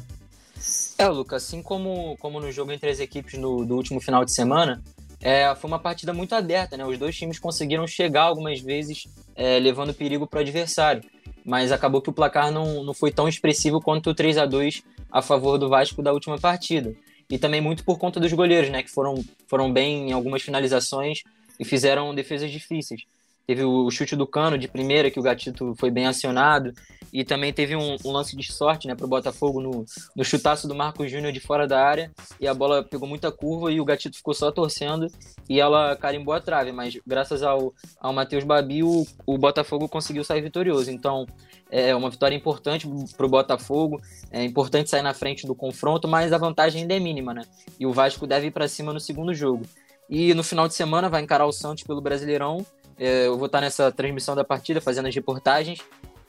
[0.99, 4.35] É, Lucas, assim como, como no jogo entre as equipes no, do último final de
[4.35, 4.83] semana,
[5.21, 6.85] é, foi uma partida muito aberta, né?
[6.85, 11.03] Os dois times conseguiram chegar algumas vezes é, levando perigo para o adversário,
[11.45, 14.83] mas acabou que o placar não, não foi tão expressivo quanto o 3 a 2
[15.11, 16.95] a favor do Vasco da última partida.
[17.31, 18.83] E também muito por conta dos goleiros, né?
[18.83, 21.23] Que foram, foram bem em algumas finalizações
[21.59, 23.03] e fizeram defesas difíceis.
[23.49, 26.75] Teve o chute do cano de primeira, que o Gatito foi bem acionado.
[27.11, 30.69] E também teve um, um lance de sorte né, para o Botafogo no, no chutaço
[30.69, 32.13] do Marcos Júnior de fora da área.
[32.39, 35.11] E a bola pegou muita curva e o Gatito ficou só torcendo.
[35.49, 36.73] E ela carimbou a trave.
[36.73, 40.91] Mas graças ao, ao Matheus Babi, o, o Botafogo conseguiu sair vitorioso.
[40.91, 41.27] Então
[41.71, 42.87] é uma vitória importante
[43.17, 43.99] para o Botafogo.
[44.31, 47.33] É importante sair na frente do confronto, mas a vantagem ainda é mínima.
[47.33, 47.45] Né?
[47.81, 49.63] E o Vasco deve ir para cima no segundo jogo.
[50.11, 53.61] E no final de semana vai encarar o Santos pelo Brasileirão é, eu vou estar
[53.61, 55.81] nessa transmissão da partida, fazendo as reportagens.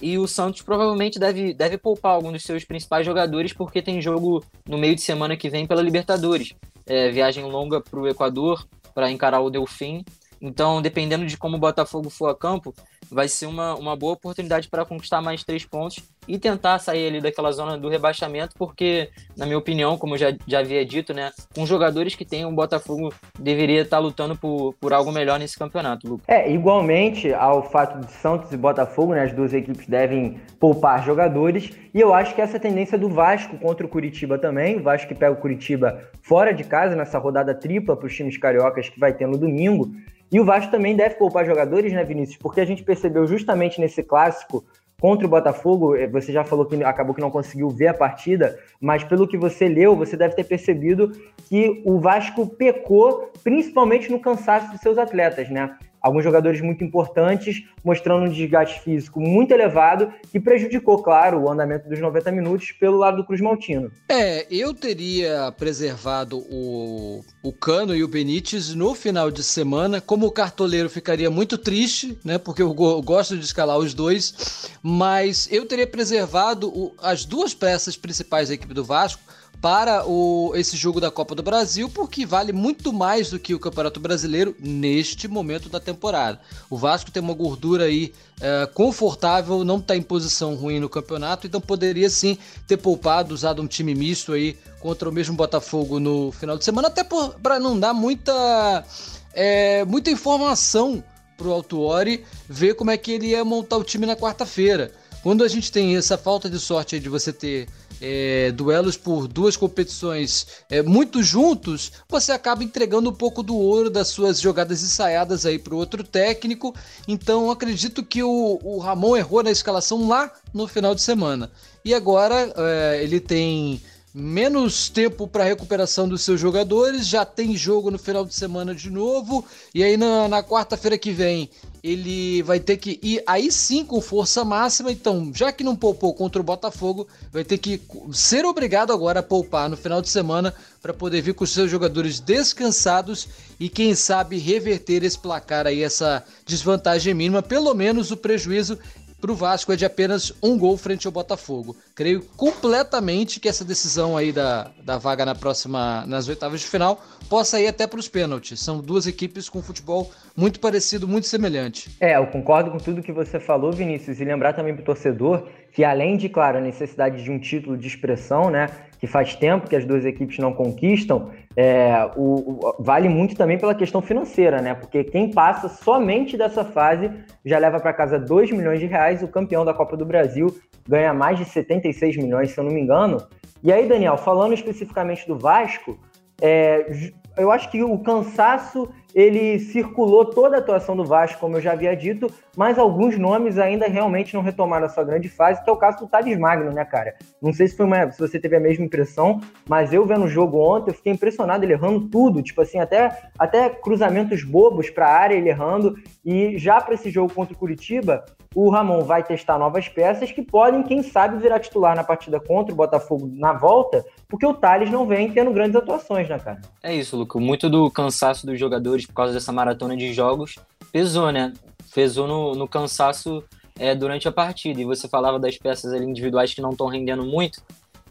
[0.01, 4.43] E o Santos provavelmente deve, deve poupar algum dos seus principais jogadores, porque tem jogo
[4.67, 6.53] no meio de semana que vem pela Libertadores.
[6.85, 10.03] É, viagem longa para o Equador para encarar o Delfim.
[10.41, 12.73] Então, dependendo de como o Botafogo for a campo,
[13.11, 17.19] vai ser uma, uma boa oportunidade para conquistar mais três pontos e tentar sair ali
[17.19, 21.31] daquela zona do rebaixamento, porque, na minha opinião, como eu já, já havia dito, né,
[21.55, 25.57] com jogadores que tem, o Botafogo deveria estar tá lutando por, por algo melhor nesse
[25.57, 26.25] campeonato, Lucas.
[26.27, 31.71] É, igualmente ao fato de Santos e Botafogo, né, as duas equipes devem poupar jogadores,
[31.93, 35.15] e eu acho que essa tendência do Vasco contra o Curitiba também, o Vasco que
[35.15, 39.13] pega o Curitiba fora de casa nessa rodada tripla para os times cariocas que vai
[39.13, 39.89] ter no domingo,
[40.31, 42.37] e o Vasco também deve poupar jogadores, né, Vinícius?
[42.37, 44.63] Porque a gente percebeu justamente nesse clássico
[44.99, 48.59] contra o Botafogo, eh, você já falou que acabou que não conseguiu ver a partida,
[48.81, 51.11] mas pelo que você leu, você deve ter percebido
[51.47, 55.75] que o Vasco pecou principalmente no cansaço de seus atletas, né?
[56.01, 61.87] Alguns jogadores muito importantes, mostrando um desgaste físico muito elevado, que prejudicou, claro, o andamento
[61.89, 63.91] dos 90 minutos pelo lado do Cruz Maltino.
[64.07, 70.25] É, eu teria preservado o, o Cano e o Benítez no final de semana, como
[70.25, 75.47] o cartoleiro ficaria muito triste, né, porque eu, eu gosto de escalar os dois, mas
[75.51, 79.21] eu teria preservado o, as duas peças principais da equipe do Vasco,
[79.61, 83.59] para o, esse jogo da Copa do Brasil, porque vale muito mais do que o
[83.59, 86.39] Campeonato Brasileiro neste momento da temporada.
[86.69, 91.45] O Vasco tem uma gordura aí é, confortável, não está em posição ruim no campeonato,
[91.45, 92.37] então poderia sim
[92.67, 96.87] ter poupado, usado um time misto aí contra o mesmo Botafogo no final de semana,
[96.87, 98.85] até para não dar muita,
[99.33, 101.03] é, muita informação
[101.37, 104.91] para o Altuori ver como é que ele ia montar o time na quarta-feira.
[105.21, 107.67] Quando a gente tem essa falta de sorte de você ter
[108.01, 113.89] é, duelos por duas competições é, muito juntos, você acaba entregando um pouco do ouro
[113.89, 116.73] das suas jogadas ensaiadas aí para o outro técnico.
[117.07, 121.51] Então acredito que o, o, Ramon errou na escalação lá no final de semana.
[121.83, 123.81] E agora é, ele tem
[124.13, 128.89] menos tempo para recuperação dos seus jogadores, já tem jogo no final de semana de
[128.89, 131.49] novo, e aí na, na quarta-feira que vem
[131.83, 136.13] ele vai ter que ir aí sim com força máxima, então já que não poupou
[136.13, 140.53] contra o Botafogo, vai ter que ser obrigado agora a poupar no final de semana
[140.81, 143.27] para poder vir com os seus jogadores descansados
[143.59, 148.77] e quem sabe reverter esse placar aí, essa desvantagem mínima, pelo menos o prejuízo
[149.19, 151.75] para o Vasco é de apenas um gol frente ao Botafogo.
[151.93, 157.01] Creio completamente que essa decisão aí da, da vaga na próxima, nas oitavas de final,
[157.29, 158.59] possa ir até para os pênaltis.
[158.59, 161.89] São duas equipes com futebol muito parecido, muito semelhante.
[161.99, 165.47] É, eu concordo com tudo que você falou, Vinícius, e lembrar também para o torcedor
[165.71, 168.67] que além de, claro, a necessidade de um título de expressão, né,
[168.99, 173.57] que faz tempo que as duas equipes não conquistam, é, o, o, vale muito também
[173.57, 177.09] pela questão financeira, né, porque quem passa somente dessa fase
[177.45, 180.47] já leva para casa 2 milhões de reais, o campeão da Copa do Brasil
[180.87, 183.25] ganha mais de 76 milhões, se eu não me engano.
[183.63, 185.99] E aí, Daniel, falando especificamente do Vasco,
[186.41, 191.61] é, eu acho que o cansaço ele circulou toda a atuação do Vasco, como eu
[191.61, 195.69] já havia dito, mas alguns nomes ainda realmente não retomaram a sua grande fase, que
[195.69, 197.15] é o caso do Thales Magno, né, cara?
[197.41, 200.29] Não sei se, foi uma, se você teve a mesma impressão, mas eu vendo o
[200.29, 205.07] jogo ontem, eu fiquei impressionado, ele errando tudo, tipo assim, até, até cruzamentos bobos para
[205.07, 208.23] a área ele errando, e já para esse jogo contra o Curitiba,
[208.55, 212.73] o Ramon vai testar novas peças que podem, quem sabe, virar titular na partida contra
[212.73, 216.61] o Botafogo na volta, porque o Thales não vem tendo grandes atuações, né, cara?
[216.83, 217.39] É isso, Luca.
[217.39, 220.55] Muito do cansaço dos jogadores por causa dessa maratona de jogos
[220.91, 221.51] pesou, né?
[221.93, 223.43] Pesou no, no cansaço
[223.79, 224.79] é, durante a partida.
[224.79, 227.63] E você falava das peças ali individuais que não estão rendendo muito.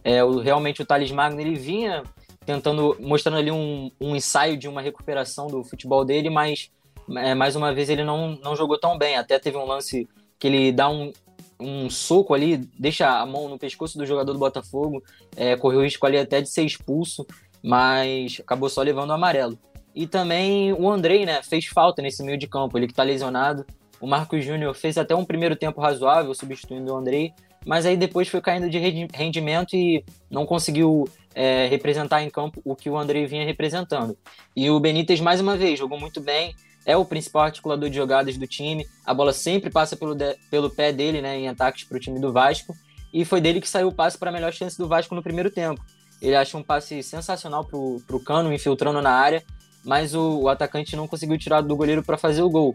[0.02, 2.02] É, o, realmente o Thales Magno ele vinha
[2.44, 6.70] tentando, mostrando ali um, um ensaio de uma recuperação do futebol dele, mas
[7.16, 9.16] é, mais uma vez ele não, não jogou tão bem.
[9.16, 11.12] Até teve um lance que ele dá um,
[11.60, 15.02] um soco ali, deixa a mão no pescoço do jogador do Botafogo,
[15.36, 17.26] é, correu o risco ali até de ser expulso,
[17.62, 19.58] mas acabou só levando o amarelo.
[19.94, 23.66] E também o Andrei, né, fez falta nesse meio de campo, ele que tá lesionado.
[24.00, 27.32] O Marcos Júnior fez até um primeiro tempo razoável, substituindo o Andrei,
[27.66, 28.78] mas aí depois foi caindo de
[29.12, 34.16] rendimento e não conseguiu é, representar em campo o que o Andrei vinha representando.
[34.54, 36.54] E o Benítez, mais uma vez, jogou muito bem,
[36.88, 40.70] é o principal articulador de jogadas do time, a bola sempre passa pelo, de, pelo
[40.70, 42.74] pé dele né, em ataques para o time do Vasco,
[43.12, 45.50] e foi dele que saiu o passe para a melhor chance do Vasco no primeiro
[45.50, 45.84] tempo.
[46.20, 47.76] Ele acha um passe sensacional para
[48.16, 49.44] o Cano, infiltrando na área,
[49.84, 52.72] mas o, o atacante não conseguiu tirar do goleiro para fazer o gol.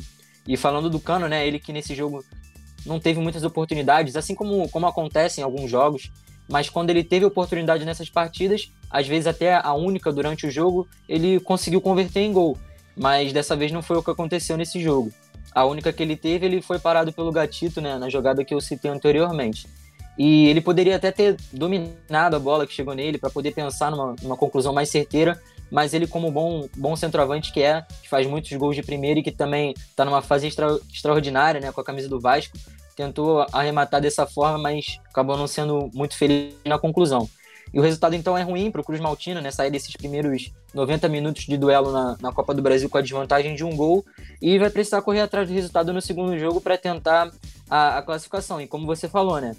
[0.48, 2.24] E falando do Cano, né, ele que nesse jogo
[2.86, 6.12] não teve muitas oportunidades, assim como, como acontece em alguns jogos,
[6.48, 10.88] mas quando ele teve oportunidade nessas partidas, às vezes até a única durante o jogo,
[11.10, 12.56] ele conseguiu converter em gol
[12.96, 15.12] mas dessa vez não foi o que aconteceu nesse jogo.
[15.54, 18.62] A única que ele teve, ele foi parado pelo Gatito, né, na jogada que eu
[18.62, 19.68] citei anteriormente.
[20.18, 24.16] E ele poderia até ter dominado a bola que chegou nele para poder pensar numa,
[24.22, 25.42] numa, conclusão mais certeira,
[25.72, 29.24] mas ele, como bom, bom centroavante que é, que faz muitos gols de primeira e
[29.24, 32.56] que também está numa fase extra, extraordinária né, com a camisa do Vasco,
[32.96, 37.28] tentou arrematar dessa forma, mas acabou não sendo muito feliz na conclusão.
[37.74, 39.50] E o resultado então é ruim para o Cruz Maltina, né?
[39.50, 43.56] Sair desses primeiros 90 minutos de duelo na, na Copa do Brasil com a desvantagem
[43.56, 44.06] de um gol
[44.40, 47.32] e vai precisar correr atrás do resultado no segundo jogo para tentar
[47.68, 48.62] a, a, classificação.
[48.62, 49.56] E como você falou, né?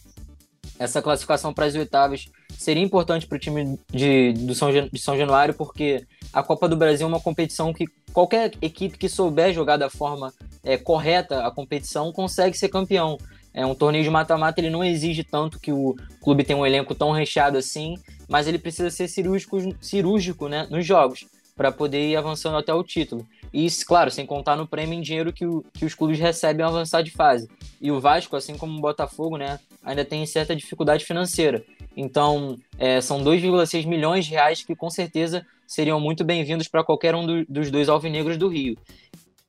[0.78, 5.16] Essa classificação para as oitavas seria importante para o time de, do São, de São
[5.16, 9.76] Januário, porque a Copa do Brasil é uma competição que qualquer equipe que souber jogar
[9.76, 13.18] da forma é, correta a competição consegue ser campeão.
[13.54, 16.92] É um torneio de mata-mata, ele não exige tanto que o clube tenha um elenco
[16.94, 17.94] tão recheado assim,
[18.28, 21.24] mas ele precisa ser cirúrgico, cirúrgico né, nos jogos
[21.56, 23.24] para poder ir avançando até o título.
[23.52, 26.72] E, claro, sem contar no prêmio em dinheiro que, o, que os clubes recebem ao
[26.72, 27.48] avançar de fase.
[27.80, 31.64] E o Vasco, assim como o Botafogo, né, ainda tem certa dificuldade financeira.
[31.96, 37.14] Então, é, são 2,6 milhões de reais que com certeza seriam muito bem-vindos para qualquer
[37.14, 38.76] um do, dos dois alvinegros do Rio.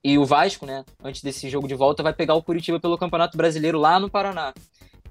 [0.05, 3.35] E o Vasco, né, antes desse jogo de volta, vai pegar o Curitiba pelo Campeonato
[3.35, 4.53] Brasileiro lá no Paraná.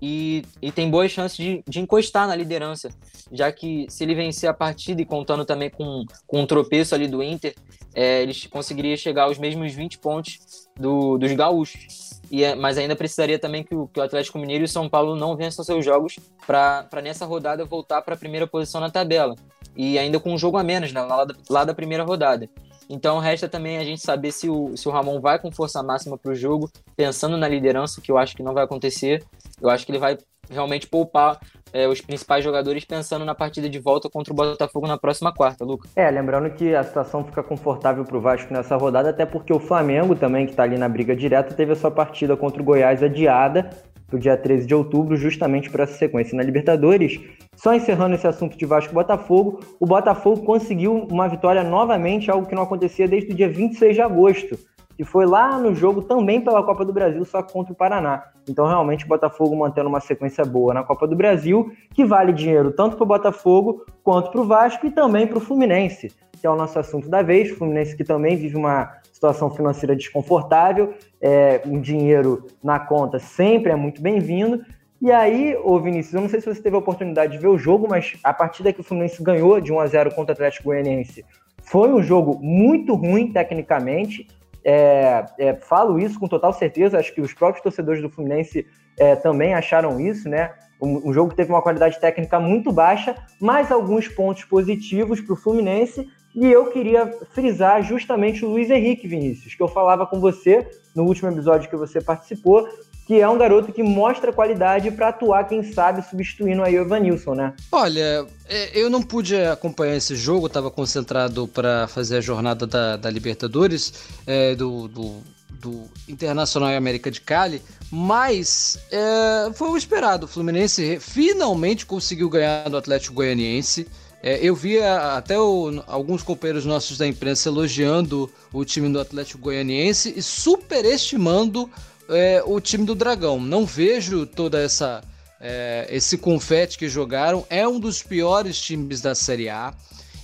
[0.00, 2.90] E, e tem boas chances de, de encostar na liderança,
[3.32, 7.08] já que se ele vencer a partida e contando também com, com um tropeço ali
[7.08, 7.56] do Inter,
[7.92, 12.20] é, ele conseguiria chegar aos mesmos 20 pontos do, dos gaúchos.
[12.30, 14.88] E, é, mas ainda precisaria também que o, que o Atlético Mineiro e o São
[14.88, 19.34] Paulo não vençam seus jogos para nessa rodada voltar para a primeira posição na tabela.
[19.76, 22.48] E ainda com um jogo a menos, né, lá, da, lá da primeira rodada.
[22.88, 26.18] Então resta também a gente saber se o, se o Ramon vai com força máxima
[26.18, 29.22] para o jogo, pensando na liderança, que eu acho que não vai acontecer.
[29.60, 30.18] Eu acho que ele vai
[30.50, 31.38] realmente poupar
[31.72, 35.64] é, os principais jogadores pensando na partida de volta contra o Botafogo na próxima quarta,
[35.64, 35.90] Lucas.
[35.96, 39.58] É, lembrando que a situação fica confortável para o Vasco nessa rodada, até porque o
[39.58, 43.02] Flamengo também, que está ali na briga direta, teve a sua partida contra o Goiás
[43.02, 43.70] adiada
[44.16, 47.20] o dia 13 de outubro, justamente para essa sequência na Libertadores.
[47.56, 52.54] Só encerrando esse assunto de Vasco Botafogo, o Botafogo conseguiu uma vitória novamente, algo que
[52.54, 54.58] não acontecia desde o dia 26 de agosto,
[54.96, 58.24] que foi lá no jogo também pela Copa do Brasil, só contra o Paraná.
[58.48, 62.70] Então, realmente, o Botafogo mantendo uma sequência boa na Copa do Brasil, que vale dinheiro
[62.70, 66.12] tanto para o Botafogo quanto para o Vasco e também para o Fluminense,
[66.44, 67.48] que é o nosso assunto da vez.
[67.52, 73.74] Fluminense que também vive uma situação financeira desconfortável, é, um dinheiro na conta sempre é
[73.74, 74.62] muito bem-vindo.
[75.00, 77.56] E aí, ô Vinícius, eu não sei se você teve a oportunidade de ver o
[77.56, 80.64] jogo, mas a partida que o Fluminense ganhou de 1 a 0 contra o Atlético
[80.64, 81.24] Goianiense
[81.62, 84.28] foi um jogo muito ruim tecnicamente.
[84.62, 88.66] É, é, falo isso com total certeza, acho que os próprios torcedores do Fluminense
[88.98, 90.52] é, também acharam isso, né?
[90.78, 95.32] Um, um, jogo que teve uma qualidade técnica muito baixa, mas alguns pontos positivos para
[95.32, 96.06] o Fluminense.
[96.34, 101.04] E eu queria frisar justamente o Luiz Henrique Vinícius, que eu falava com você no
[101.04, 102.68] último episódio que você participou,
[103.06, 107.34] que é um garoto que mostra qualidade para atuar, quem sabe, substituindo aí o Evanilson,
[107.34, 107.54] né?
[107.70, 112.96] Olha, é, eu não pude acompanhar esse jogo, estava concentrado para fazer a jornada da,
[112.96, 113.92] da Libertadores,
[114.26, 115.20] é, do, do,
[115.50, 117.60] do, Internacional e América de Cali,
[117.90, 120.24] mas é, foi o esperado.
[120.24, 123.86] O Fluminense finalmente conseguiu ganhar do Atlético Goianiense.
[124.26, 129.38] É, eu vi até o, alguns companheiros nossos da imprensa elogiando o time do Atlético
[129.38, 131.70] Goianiense e superestimando
[132.08, 133.38] é, o time do Dragão.
[133.38, 135.04] Não vejo toda essa
[135.38, 137.44] é, esse confete que jogaram.
[137.50, 139.74] É um dos piores times da Série A.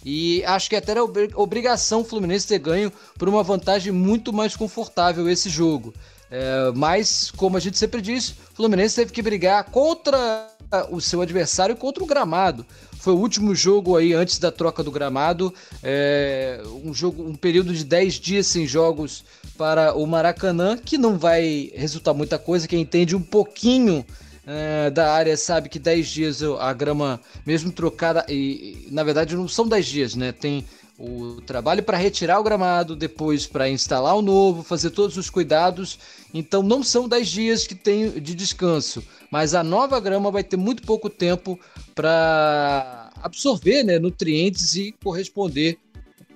[0.03, 4.57] E acho que até era obrigação o Fluminense ter ganho por uma vantagem muito mais
[4.57, 5.93] confortável esse jogo.
[6.31, 10.49] É, mas, como a gente sempre diz, o Fluminense teve que brigar contra
[10.91, 12.65] o seu adversário contra o gramado.
[12.99, 15.53] Foi o último jogo aí antes da troca do gramado.
[15.83, 19.25] É, um jogo, um período de 10 dias sem jogos
[19.57, 22.69] para o Maracanã, que não vai resultar muita coisa.
[22.69, 24.05] Quem entende um pouquinho
[24.47, 29.49] é, da área sabe que 10 dias a grama, mesmo trocada, e, na verdade não
[29.49, 30.33] são 10 dias, né?
[30.33, 30.65] Tem
[31.01, 35.99] o trabalho para retirar o gramado, depois para instalar o novo, fazer todos os cuidados.
[36.35, 40.59] Então não são 10 dias que tem de descanso, mas a nova grama vai ter
[40.59, 41.59] muito pouco tempo
[41.95, 45.79] para absorver né, nutrientes e corresponder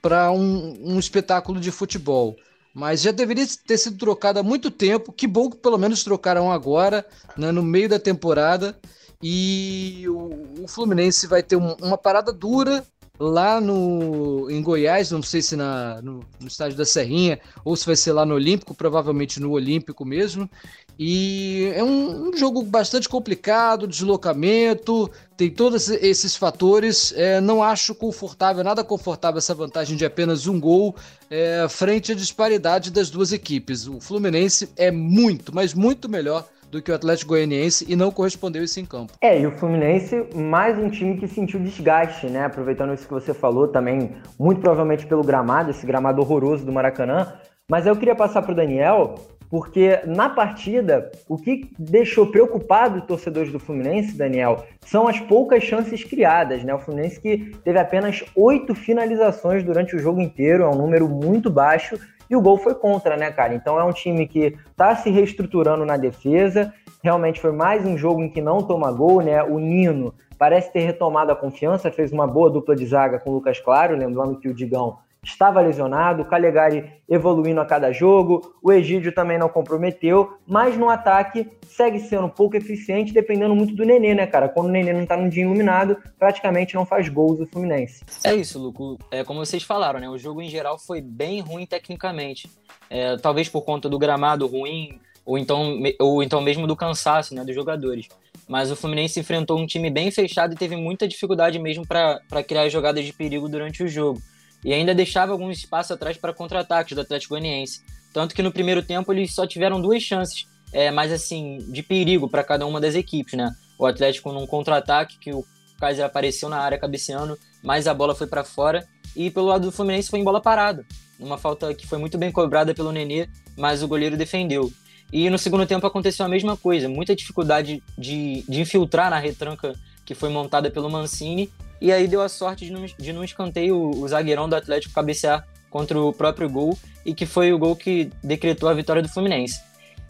[0.01, 2.35] para um, um espetáculo de futebol.
[2.73, 5.13] Mas já deveria ter sido trocado há muito tempo.
[5.13, 7.07] Que bom que pelo menos trocaram agora,
[7.37, 8.77] né, no meio da temporada.
[9.23, 12.85] E o, o Fluminense vai ter um, uma parada dura
[13.19, 17.87] lá no em Goiás, não sei se na, no, no, estádio da Serrinha ou se
[17.87, 20.51] vai ser lá no Olímpico, provavelmente no Olímpico mesmo.
[20.99, 27.13] E é um, um jogo bastante complicado, deslocamento, tem todos esses fatores.
[27.17, 30.95] É, não acho confortável, nada confortável essa vantagem de apenas um gol
[31.29, 33.89] é, frente à disparidade das duas equipes.
[33.89, 38.63] O Fluminense é muito, mas muito melhor do que o Atlético Goianiense e não correspondeu
[38.65, 39.13] isso em campo.
[39.21, 42.45] É, e o Fluminense, mais um time que sentiu desgaste, né?
[42.45, 47.33] Aproveitando isso que você falou também, muito provavelmente pelo gramado, esse gramado horroroso do Maracanã.
[47.71, 49.15] Mas eu queria passar para o Daniel,
[49.55, 55.63] porque na partida, o que deixou preocupado os torcedores do Fluminense, Daniel, são as poucas
[55.63, 56.75] chances criadas, né?
[56.75, 61.51] O Fluminense que teve apenas oito finalizações durante o jogo inteiro, é um número muito
[61.51, 61.97] baixo,
[62.29, 63.55] e o gol foi contra, né, cara?
[63.55, 66.75] Então é um time que tá se reestruturando na defesa.
[67.01, 69.41] Realmente foi mais um jogo em que não toma gol, né?
[69.45, 73.35] O Nino parece ter retomado a confiança, fez uma boa dupla de zaga com o
[73.35, 78.73] Lucas Claro, lembrando que o Digão estava lesionado, o Calegari evoluindo a cada jogo, o
[78.73, 84.15] Egídio também não comprometeu, mas no ataque segue sendo pouco eficiente, dependendo muito do Nenê,
[84.15, 84.49] né, cara?
[84.49, 88.03] Quando o Nenê não tá num dia iluminado, praticamente não faz gols o Fluminense.
[88.23, 88.99] É isso, Luco.
[89.11, 90.09] É como vocês falaram, né?
[90.09, 92.51] O jogo em geral foi bem ruim tecnicamente.
[92.89, 97.45] É, talvez por conta do gramado ruim, ou então, ou então mesmo do cansaço né,
[97.45, 98.09] dos jogadores.
[98.47, 102.69] Mas o Fluminense enfrentou um time bem fechado e teve muita dificuldade mesmo para criar
[102.69, 104.21] jogadas de perigo durante o jogo
[104.65, 107.83] e ainda deixava algum espaço atrás para contra-ataques do Atlético Goianiense.
[108.13, 112.29] Tanto que no primeiro tempo eles só tiveram duas chances, é, mais assim, de perigo
[112.29, 113.55] para cada uma das equipes, né?
[113.79, 115.45] O Atlético num contra-ataque, que o
[115.79, 118.87] Kaiser apareceu na área cabeceando, mas a bola foi para fora.
[119.15, 120.85] E pelo lado do Fluminense foi em bola parada.
[121.21, 124.73] Uma falta que foi muito bem cobrada pelo Nenê, mas o goleiro defendeu.
[125.13, 129.75] E no segundo tempo aconteceu a mesma coisa, muita dificuldade de, de infiltrar na retranca
[130.05, 131.51] que foi montada pelo Mancini
[131.85, 135.47] e aí deu a sorte de, num, de num escanteio o, zagueirão do Atlético cabecear
[135.69, 139.61] contra o próprio gol e que foi o gol que decretou a vitória do Fluminense.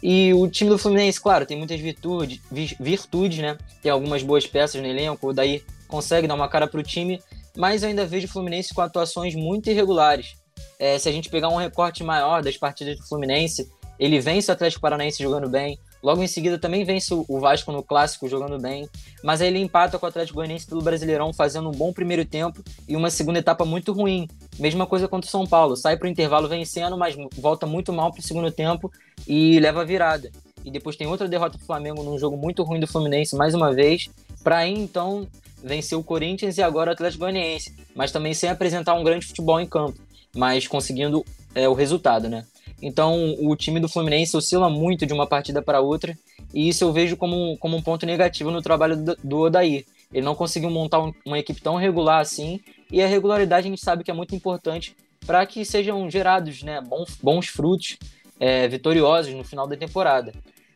[0.00, 2.38] E o time do Fluminense, claro, tem muitas virtudes,
[2.78, 3.58] virtudes, né?
[3.82, 7.20] Tem algumas boas peças no elenco, Daí consegue dar uma cara para o time,
[7.56, 10.36] mas eu ainda vejo o Fluminense com atuações muito irregulares.
[10.78, 13.68] É, se a gente pegar um recorte maior das partidas do Fluminense,
[13.98, 17.82] ele vence o Atlético Paranaense jogando bem, Logo em seguida também vence o Vasco no
[17.82, 18.86] clássico jogando bem,
[19.22, 22.62] mas aí ele empata com o Atlético Goianiense pelo Brasileirão fazendo um bom primeiro tempo
[22.86, 24.28] e uma segunda etapa muito ruim.
[24.58, 28.12] Mesma coisa contra o São Paulo, sai para o intervalo vencendo, mas volta muito mal
[28.12, 28.92] para o segundo tempo
[29.26, 30.30] e leva a virada.
[30.62, 33.72] E depois tem outra derrota do Flamengo num jogo muito ruim do Fluminense mais uma
[33.72, 34.10] vez,
[34.42, 35.26] para aí então
[35.62, 39.58] vencer o Corinthians e agora o Atlético Goianiense, mas também sem apresentar um grande futebol
[39.58, 39.98] em campo,
[40.36, 41.24] mas conseguindo
[41.54, 42.44] é, o resultado, né?
[42.84, 46.14] Então, o time do Fluminense oscila muito de uma partida para outra,
[46.52, 49.86] e isso eu vejo como, como um ponto negativo no trabalho do, do Odair.
[50.12, 52.60] Ele não conseguiu montar um, uma equipe tão regular assim,
[52.92, 54.94] e a regularidade a gente sabe que é muito importante
[55.26, 57.96] para que sejam gerados né, bons, bons frutos
[58.38, 60.34] é, vitoriosos no final da temporada.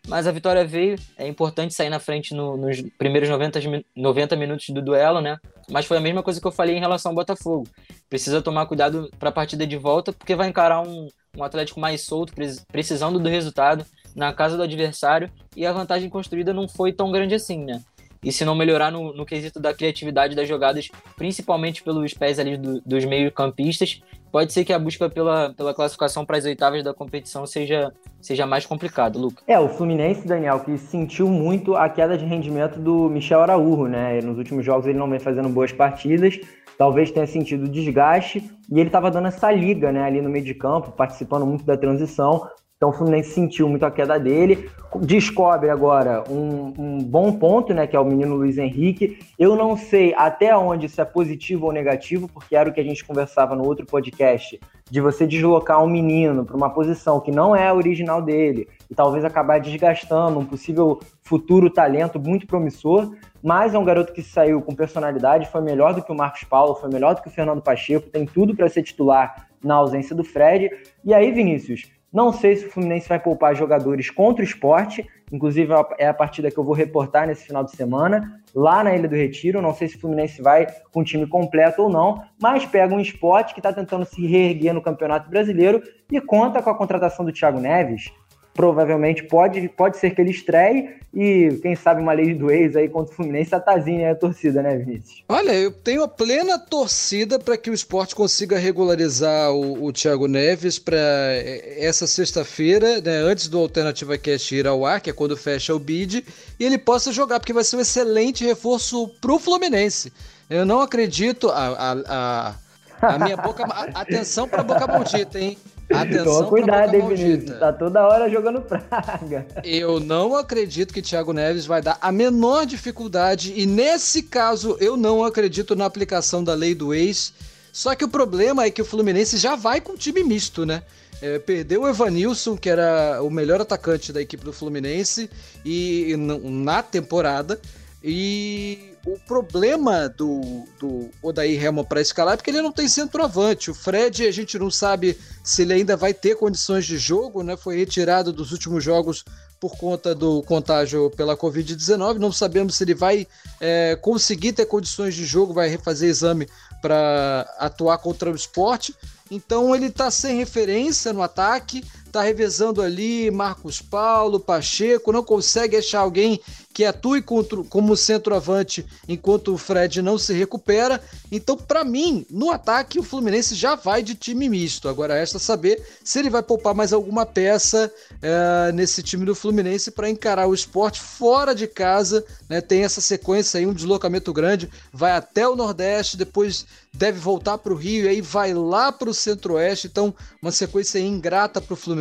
[0.09, 3.61] Mas a vitória veio, é importante sair na frente no, nos primeiros 90,
[3.94, 5.36] 90 minutos do duelo, né?
[5.70, 7.68] Mas foi a mesma coisa que eu falei em relação ao Botafogo.
[8.09, 12.06] Precisa tomar cuidado para a partida de volta, porque vai encarar um, um Atlético mais
[12.06, 12.32] solto,
[12.72, 13.84] precisando do resultado.
[14.16, 17.82] na casa do adversário e a vantagem construída não foi tão grande assim, né?
[18.23, 22.57] E se não melhorar no, no quesito da criatividade das jogadas, principalmente pelos pés ali
[22.57, 24.01] do, dos meio-campistas,
[24.31, 28.47] pode ser que a busca pela, pela classificação para as oitavas da competição seja, seja
[28.47, 29.43] mais complicado, Luca.
[29.47, 34.21] É, o Fluminense, Daniel, que sentiu muito a queda de rendimento do Michel Araújo, né?
[34.21, 36.39] Nos últimos jogos ele não vem fazendo boas partidas,
[36.77, 38.39] talvez tenha sentido desgaste,
[38.71, 41.77] e ele estava dando essa liga, né, ali no meio de campo, participando muito da
[41.77, 42.49] transição,
[42.79, 44.70] então o Fluminense sentiu muito a queda dele.
[45.01, 47.89] Descobre agora um, um, bom ponto, né?
[47.89, 49.18] Que é o menino Luiz Henrique.
[49.37, 52.85] Eu não sei até onde isso é positivo ou negativo, porque era o que a
[52.85, 57.55] gente conversava no outro podcast, de você deslocar um menino para uma posição que não
[57.55, 63.12] é a original dele, e talvez acabar desgastando um possível futuro talento muito promissor.
[63.43, 66.76] Mas é um garoto que saiu com personalidade, foi melhor do que o Marcos Paulo,
[66.76, 70.22] foi melhor do que o Fernando Pacheco, tem tudo para ser titular na ausência do
[70.22, 70.70] Fred.
[71.05, 75.72] E aí, Vinícius, não sei se o Fluminense vai poupar jogadores contra o esporte, inclusive
[75.98, 79.14] é a partida que eu vou reportar nesse final de semana, lá na Ilha do
[79.14, 79.61] Retiro.
[79.61, 83.00] Não sei se o Fluminense vai com o time completo ou não, mas pega um
[83.00, 87.32] esporte que está tentando se reerguer no Campeonato Brasileiro e conta com a contratação do
[87.32, 88.11] Thiago Neves,
[88.59, 92.88] provavelmente pode, pode ser que ele estreie e quem sabe uma lei do ex aí
[92.88, 95.22] contra o Fluminense atazinha a torcida, né, Vinícius?
[95.28, 100.26] Olha, eu tenho a plena torcida para que o esporte consiga regularizar o, o Thiago
[100.26, 105.12] Neves para é, essa sexta-feira, né, antes do Alternativa Cast ir ao ar, que é
[105.12, 106.24] quando fecha o bid,
[106.59, 110.12] e ele possa jogar, porque vai ser um excelente reforço para o Fluminense.
[110.50, 112.54] Eu não acredito, a, a,
[113.02, 113.62] a, a minha boca.
[113.94, 115.56] atenção para a boca maldita, hein?
[115.91, 117.59] Atenção Toma cuidado, hein, Vinícius?
[117.59, 119.47] Tá toda hora jogando praga.
[119.64, 124.97] Eu não acredito que Thiago Neves vai dar a menor dificuldade e nesse caso eu
[124.97, 127.32] não acredito na aplicação da lei do ex.
[127.72, 130.82] Só que o problema é que o Fluminense já vai com time misto, né?
[131.20, 135.28] É, perdeu o Evanilson, que era o melhor atacante da equipe do Fluminense
[135.64, 137.61] e na temporada.
[138.03, 143.70] E o problema do, do Odair Helma para escalar é porque ele não tem centroavante.
[143.70, 147.56] O Fred, a gente não sabe se ele ainda vai ter condições de jogo, né?
[147.56, 149.24] Foi retirado dos últimos jogos
[149.59, 152.18] por conta do contágio pela Covid-19.
[152.18, 153.26] Não sabemos se ele vai
[153.59, 156.46] é, conseguir ter condições de jogo, vai refazer exame
[156.82, 158.94] para atuar contra o esporte.
[159.30, 165.76] Então ele está sem referência no ataque tá revezando ali Marcos Paulo, Pacheco, não consegue
[165.76, 166.40] achar alguém
[166.78, 171.02] que atue contra, como centroavante enquanto o Fred não se recupera.
[171.28, 174.88] Então, para mim, no ataque, o Fluminense já vai de time misto.
[174.88, 177.92] Agora, resta saber se ele vai poupar mais alguma peça
[178.22, 182.24] é, nesse time do Fluminense para encarar o esporte fora de casa.
[182.48, 182.61] Né?
[182.61, 187.72] Tem essa sequência aí, um deslocamento grande, vai até o Nordeste, depois deve voltar para
[187.72, 189.88] o Rio e aí vai lá para o Centro-Oeste.
[189.88, 191.97] Então, uma sequência ingrata para o Fluminense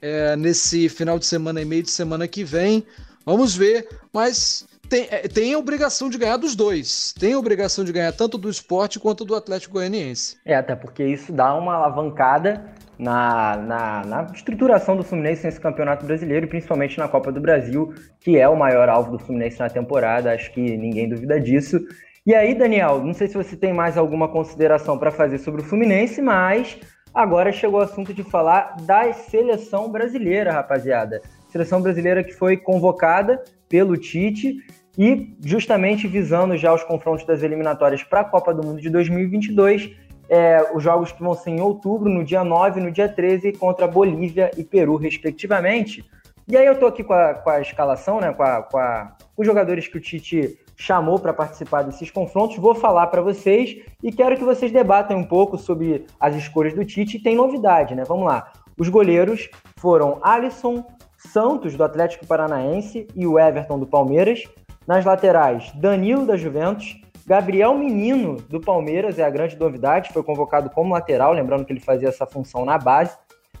[0.00, 2.84] é, nesse final de semana e meio de semana que vem.
[3.24, 7.12] Vamos ver, mas tem, é, tem a obrigação de ganhar dos dois.
[7.18, 10.36] Tem a obrigação de ganhar tanto do esporte quanto do Atlético Goianiense.
[10.44, 12.64] É, até porque isso dá uma alavancada
[12.98, 17.94] na, na, na, estruturação do Fluminense nesse campeonato brasileiro e principalmente na Copa do Brasil,
[18.18, 21.78] que é o maior alvo do Fluminense na temporada, acho que ninguém duvida disso.
[22.26, 25.64] E aí, Daniel, não sei se você tem mais alguma consideração para fazer sobre o
[25.64, 26.78] Fluminense, mas
[27.18, 33.42] agora chegou o assunto de falar da seleção brasileira, rapaziada seleção brasileira que foi convocada
[33.68, 34.58] pelo Tite
[34.96, 39.90] e justamente visando já os confrontos das eliminatórias para a Copa do Mundo de 2022,
[40.28, 43.52] é, os jogos que vão ser em outubro, no dia 9 e no dia 13,
[43.54, 46.04] contra Bolívia e Peru, respectivamente.
[46.46, 49.16] E aí eu estou aqui com a, com a escalação, né, com, a, com a,
[49.36, 54.12] os jogadores que o Tite chamou para participar desses confrontos, vou falar para vocês e
[54.12, 57.18] quero que vocês debatam um pouco sobre as escolhas do Tite.
[57.18, 58.04] Tem novidade, né?
[58.06, 58.52] Vamos lá.
[58.78, 60.84] Os goleiros foram Alisson,
[61.18, 64.44] Santos, do Atlético Paranaense, e o Everton, do Palmeiras.
[64.86, 66.96] Nas laterais, Danilo, da Juventus.
[67.26, 71.80] Gabriel Menino, do Palmeiras, é a grande novidade, foi convocado como lateral, lembrando que ele
[71.80, 73.18] fazia essa função na base.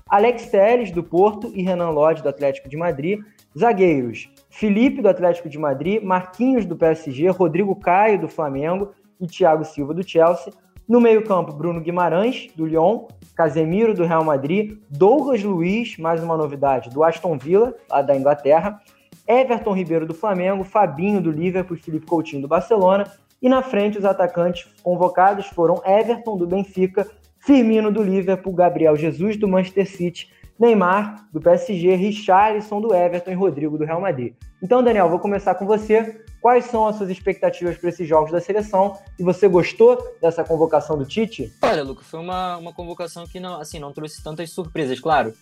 [0.08, 3.20] Alex Teles, do Porto, e Renan Lodge, do Atlético de Madrid.
[3.58, 8.90] Zagueiros, Felipe, do Atlético de Madrid, Marquinhos, do PSG, Rodrigo Caio, do Flamengo
[9.20, 10.52] e Thiago Silva, do Chelsea.
[10.88, 13.06] No meio-campo, Bruno Guimarães, do Lyon,
[13.36, 18.80] Casemiro, do Real Madrid, Douglas Luiz, mais uma novidade, do Aston Villa, lá da Inglaterra,
[19.28, 23.04] Everton Ribeiro, do Flamengo, Fabinho, do Liverpool e Felipe Coutinho, do Barcelona.
[23.40, 29.36] E na frente, os atacantes convocados foram Everton, do Benfica, Firmino, do Liverpool, Gabriel Jesus,
[29.36, 34.34] do Manchester City, Neymar, do PSG, Richarlison, do Everton e Rodrigo, do Real Madrid.
[34.62, 36.24] Então, Daniel, vou começar com você.
[36.40, 38.96] Quais são as suas expectativas para esses jogos da seleção?
[39.18, 41.52] E você gostou dessa convocação do Tite?
[41.62, 45.32] Olha, Luca, foi uma, uma convocação que não, assim, não trouxe tantas surpresas, claro.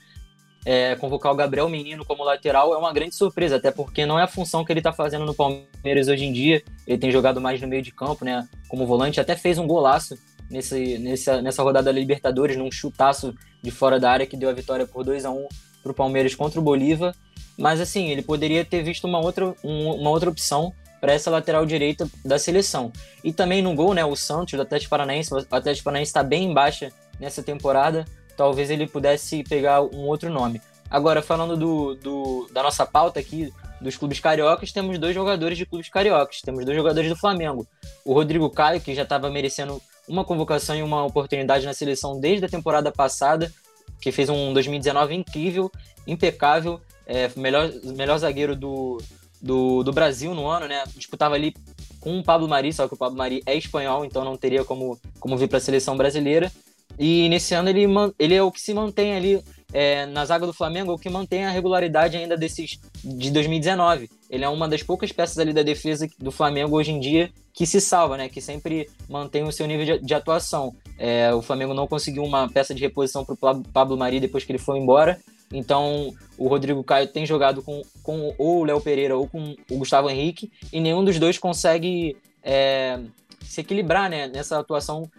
[0.67, 4.25] é, convocar o Gabriel Menino como lateral é uma grande surpresa, até porque não é
[4.25, 6.63] a função que ele está fazendo no Palmeiras hoje em dia.
[6.85, 8.49] Ele tem jogado mais no meio de campo, né?
[8.69, 10.19] Como volante, até fez um golaço
[10.51, 14.53] nesse, nessa, nessa rodada da Libertadores, num chutaço de fora da área que deu a
[14.53, 15.47] vitória por 2 a 1
[15.85, 17.15] para o Palmeiras contra o Bolívar.
[17.57, 21.65] Mas assim, ele poderia ter visto uma outra, um, uma outra opção para essa lateral
[21.65, 22.93] direita da seleção.
[23.23, 26.45] E também no gol, né, o Santos do Atlético Paranaense, o Atlético Paranaense está bem
[26.45, 26.91] em baixa
[27.21, 28.05] nessa temporada,
[28.37, 30.61] talvez ele pudesse pegar um outro nome.
[30.91, 35.67] Agora, falando do, do, da nossa pauta aqui, dos clubes cariocas, temos dois jogadores de
[35.67, 36.41] clubes cariocas.
[36.41, 37.67] Temos dois jogadores do Flamengo.
[38.05, 42.47] O Rodrigo Caio, que já estava merecendo uma convocação e uma oportunidade na seleção desde
[42.47, 43.53] a temporada passada,
[44.01, 45.71] que fez um 2019 incrível,
[46.07, 49.01] impecável, é, melhor, melhor zagueiro do,
[49.41, 50.83] do, do Brasil no ano, né?
[50.97, 51.55] Disputava ali
[52.01, 54.99] com o Pablo Mari, só que o Pablo Mari é espanhol, então não teria como,
[55.19, 56.51] como vir para a seleção brasileira.
[56.99, 57.87] E nesse ano ele,
[58.19, 59.43] ele é o que se mantém ali
[59.73, 64.09] é, na zaga do Flamengo, é o que mantém a regularidade ainda desses de 2019.
[64.31, 67.67] Ele é uma das poucas peças ali da defesa do Flamengo hoje em dia que
[67.67, 68.29] se salva, né?
[68.29, 70.75] Que sempre mantém o seu nível de, de atuação.
[70.99, 74.53] É, o Flamengo não conseguiu uma peça de reposição para o Pablo Mari depois que
[74.53, 75.19] ele foi embora.
[75.53, 79.79] Então, o Rodrigo Caio tem jogado com, com ou o Léo Pereira ou com o
[79.79, 83.01] Gustavo Henrique, e nenhum dos dois consegue é,
[83.43, 85.11] se equilibrar né, nessa atuação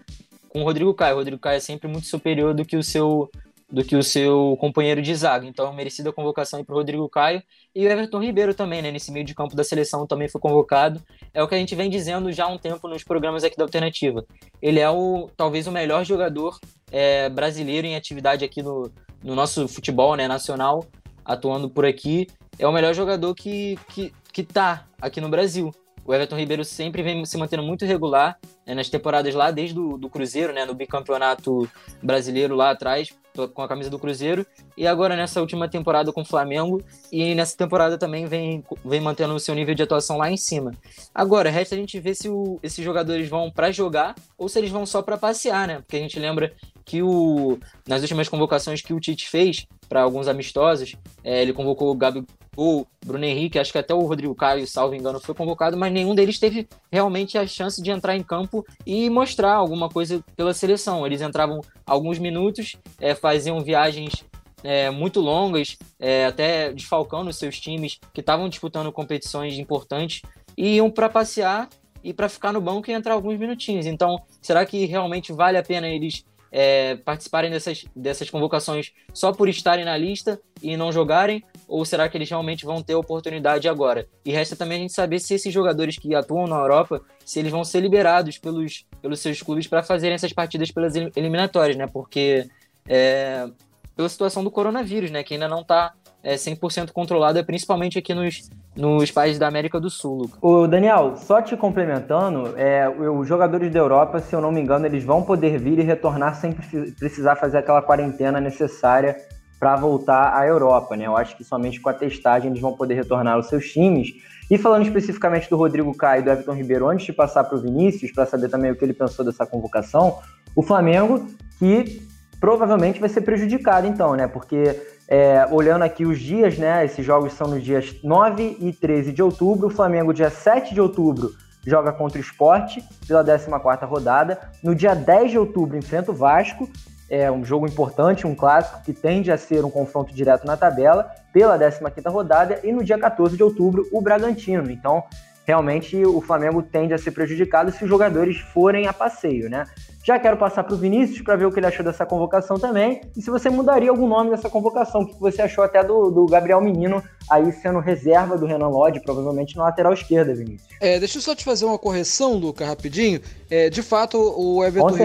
[0.49, 1.15] com o Rodrigo Caio.
[1.15, 3.29] O Rodrigo Caio é sempre muito superior do que o seu
[3.69, 5.45] do que o seu companheiro de zaga.
[5.45, 7.43] Então, merecida convocação para o Rodrigo Caio.
[7.75, 11.01] E o Everton Ribeiro também, né, nesse meio de campo da seleção, também foi convocado.
[11.33, 13.63] É o que a gente vem dizendo já há um tempo nos programas aqui da
[13.65, 14.25] Alternativa.
[14.61, 16.57] Ele é o talvez o melhor jogador
[16.91, 18.89] é, brasileiro em atividade aqui no,
[19.21, 20.85] no nosso futebol né, nacional,
[21.25, 22.27] atuando por aqui.
[22.57, 25.73] É o melhor jogador que, que, que tá aqui no Brasil.
[26.07, 29.97] O Everton Ribeiro sempre vem se mantendo muito regular né, nas temporadas lá, desde o
[29.97, 31.69] do Cruzeiro, né, no bicampeonato
[32.01, 33.13] brasileiro lá atrás,
[33.53, 34.45] com a camisa do Cruzeiro,
[34.75, 36.81] e agora nessa última temporada com o Flamengo,
[37.11, 40.71] e nessa temporada também vem, vem mantendo o seu nível de atuação lá em cima.
[41.13, 44.71] Agora, resta a gente ver se o, esses jogadores vão para jogar ou se eles
[44.71, 45.79] vão só para passear, né?
[45.79, 46.53] Porque a gente lembra
[46.87, 51.91] que o, nas últimas convocações que o Tite fez para alguns amistosos, é, ele convocou
[51.91, 52.25] o Gabi
[52.59, 56.15] o Bruno Henrique, acho que até o Rodrigo Caio, salvo engano, foi convocado, mas nenhum
[56.15, 61.05] deles teve realmente a chance de entrar em campo e mostrar alguma coisa pela seleção.
[61.05, 64.25] Eles entravam alguns minutos, é, faziam viagens
[64.63, 70.23] é, muito longas, é, até desfalcando seus times que estavam disputando competições importantes,
[70.57, 71.69] e iam para passear
[72.03, 73.85] e para ficar no banco e entrar alguns minutinhos.
[73.85, 76.25] Então, será que realmente vale a pena eles
[76.59, 81.43] é, participarem dessas, dessas convocações só por estarem na lista e não jogarem?
[81.67, 84.07] Ou será que eles realmente vão ter oportunidade agora?
[84.25, 87.51] E resta também a gente saber se esses jogadores que atuam na Europa, se eles
[87.51, 91.85] vão ser liberados pelos, pelos seus clubes para fazerem essas partidas pelas eliminatórias, né?
[91.85, 92.49] Porque
[92.87, 93.47] é,
[93.95, 95.21] pela situação do coronavírus, né?
[95.21, 95.93] Que ainda não está
[96.27, 100.29] é, 100% controlada, principalmente aqui nos, nos países da América do Sul.
[100.41, 104.85] O Daniel, só te complementando, é, os jogadores da Europa, se eu não me engano,
[104.85, 109.15] eles vão poder vir e retornar sem precisar fazer aquela quarentena necessária
[109.57, 111.07] para voltar à Europa, né?
[111.07, 114.09] Eu acho que somente com a testagem eles vão poder retornar aos seus times.
[114.51, 117.61] E falando especificamente do Rodrigo Caio e do Everton Ribeiro, antes de passar para o
[117.61, 120.19] Vinícius, para saber também o que ele pensou dessa convocação,
[120.53, 121.25] o Flamengo,
[121.57, 122.05] que
[122.39, 124.27] provavelmente vai ser prejudicado então, né?
[124.27, 124.75] Porque
[125.07, 126.83] é, olhando aqui os dias, né?
[126.83, 129.67] Esses jogos são nos dias 9 e 13 de outubro.
[129.67, 131.31] O Flamengo, dia 7 de outubro,
[131.65, 134.37] joga contra o Sport pela 14 rodada.
[134.61, 136.69] No dia 10 de outubro, enfrenta o Vasco.
[137.09, 141.09] É um jogo importante, um clássico que tende a ser um confronto direto na tabela
[141.31, 142.59] pela 15 rodada.
[142.63, 144.69] E no dia 14 de outubro, o Bragantino.
[144.69, 145.01] Então,
[145.45, 149.63] realmente, o Flamengo tende a ser prejudicado se os jogadores forem a passeio, né?
[150.07, 153.01] Já quero passar para o Vinícius para ver o que ele achou dessa convocação também.
[153.13, 156.25] E se você mudaria algum nome dessa convocação, o que você achou até do, do
[156.27, 160.69] Gabriel Menino aí sendo reserva do Renan Lodge, provavelmente na lateral esquerda, Vinícius.
[160.79, 163.19] É, deixa eu só te fazer uma correção, Luca, rapidinho.
[163.49, 164.95] É, de fato, o Everton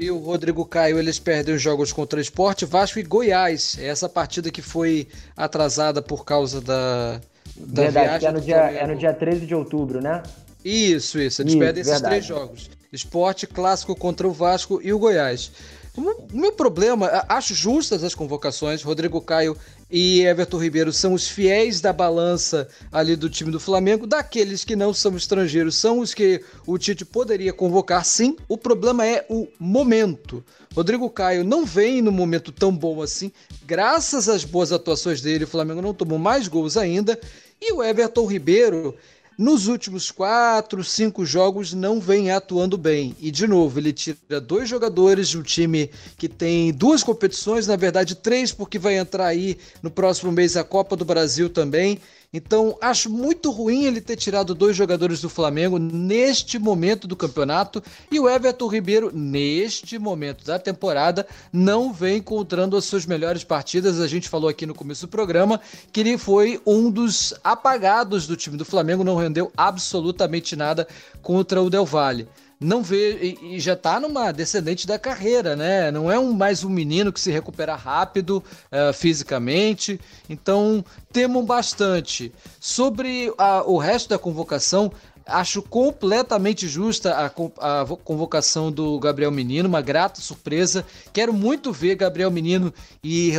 [0.00, 3.78] e o Rodrigo Caio, eles perdem os jogos contra o Esporte, Vasco e Goiás.
[3.78, 7.20] É essa partida que foi atrasada por causa da,
[7.56, 8.28] da Verdade, viagem.
[8.28, 10.24] É no, dia, é no dia 13 de outubro, né?
[10.64, 11.40] Isso, isso.
[11.40, 12.14] Eles isso, perdem esses verdade.
[12.16, 12.79] três jogos.
[12.92, 15.52] Esporte clássico contra o Vasco e o Goiás.
[15.96, 18.82] O meu problema, acho justas as convocações.
[18.82, 19.56] Rodrigo Caio
[19.90, 24.06] e Everton Ribeiro são os fiéis da balança ali do time do Flamengo.
[24.06, 28.36] Daqueles que não são estrangeiros, são os que o Tite poderia convocar, sim.
[28.48, 30.44] O problema é o momento.
[30.74, 33.32] Rodrigo Caio não vem no momento tão bom assim.
[33.66, 37.18] Graças às boas atuações dele, o Flamengo não tomou mais gols ainda.
[37.60, 38.96] E o Everton Ribeiro
[39.40, 43.16] nos últimos quatro, cinco jogos não vem atuando bem.
[43.18, 47.74] E de novo, ele tira dois jogadores de um time que tem duas competições, na
[47.74, 51.98] verdade três, porque vai entrar aí no próximo mês a Copa do Brasil também.
[52.32, 57.82] Então, acho muito ruim ele ter tirado dois jogadores do Flamengo neste momento do campeonato
[58.08, 63.98] e o Everton Ribeiro, neste momento da temporada, não vem encontrando as suas melhores partidas.
[63.98, 65.60] A gente falou aqui no começo do programa
[65.92, 70.86] que ele foi um dos apagados do time do Flamengo, não rendeu absolutamente nada
[71.20, 72.28] contra o Del Valle
[72.60, 75.90] não vê e, já está numa descendente da carreira, né?
[75.90, 79.98] Não é um, mais um menino que se recupera rápido uh, fisicamente.
[80.28, 82.30] Então temo bastante.
[82.60, 84.92] Sobre a, o resto da convocação,
[85.24, 90.84] acho completamente justa a, a, convocação do Gabriel Menino, uma grata surpresa.
[91.14, 93.32] Quero muito ver Gabriel Menino e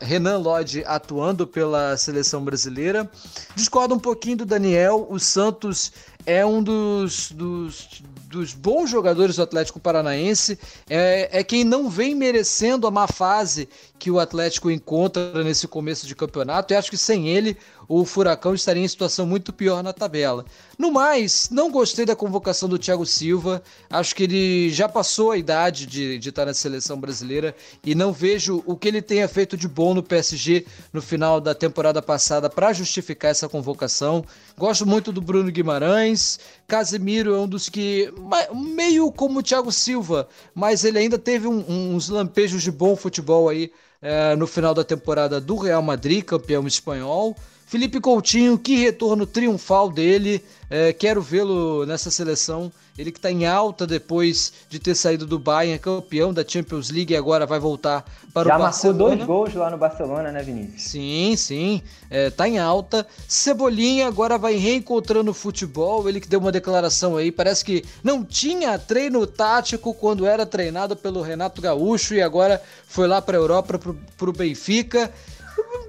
[0.00, 3.10] Renan Lodge atuando pela seleção brasileira.
[3.54, 5.06] Discordo um pouquinho do Daniel.
[5.10, 5.92] O Santos
[6.24, 8.02] é um dos, dos,
[8.34, 10.58] dos bons jogadores do Atlético Paranaense,
[10.90, 13.68] é, é quem não vem merecendo a má fase
[13.98, 17.56] que o Atlético encontra nesse começo de campeonato, e acho que sem ele
[17.88, 20.44] o Furacão estaria em situação muito pior na tabela.
[20.78, 25.38] No mais, não gostei da convocação do Thiago Silva, acho que ele já passou a
[25.38, 27.54] idade de, de estar na seleção brasileira
[27.84, 31.54] e não vejo o que ele tenha feito de bom no PSG no final da
[31.54, 34.24] temporada passada para justificar essa convocação.
[34.56, 38.12] Gosto muito do Bruno Guimarães, Casemiro é um dos que,
[38.52, 43.48] meio como o Thiago Silva, mas ele ainda teve um, uns lampejos de bom futebol
[43.48, 43.70] aí
[44.00, 47.34] é, no final da temporada do Real Madrid, campeão espanhol.
[47.66, 50.44] Felipe Coutinho, que retorno triunfal dele.
[50.70, 52.72] É, quero vê-lo nessa seleção.
[52.96, 57.12] Ele que está em alta depois de ter saído do Bayern, campeão da Champions League
[57.12, 58.98] e agora vai voltar para Já o Barcelona.
[58.98, 60.82] Já marcou dois gols lá no Barcelona, né, Vinícius?
[60.82, 61.82] Sim, sim.
[62.08, 63.04] É, tá em alta.
[63.26, 66.08] Cebolinha agora vai reencontrando o futebol.
[66.08, 67.32] Ele que deu uma declaração aí.
[67.32, 73.08] Parece que não tinha treino tático quando era treinado pelo Renato Gaúcho e agora foi
[73.08, 73.76] lá para a Europa,
[74.16, 75.12] para o Benfica.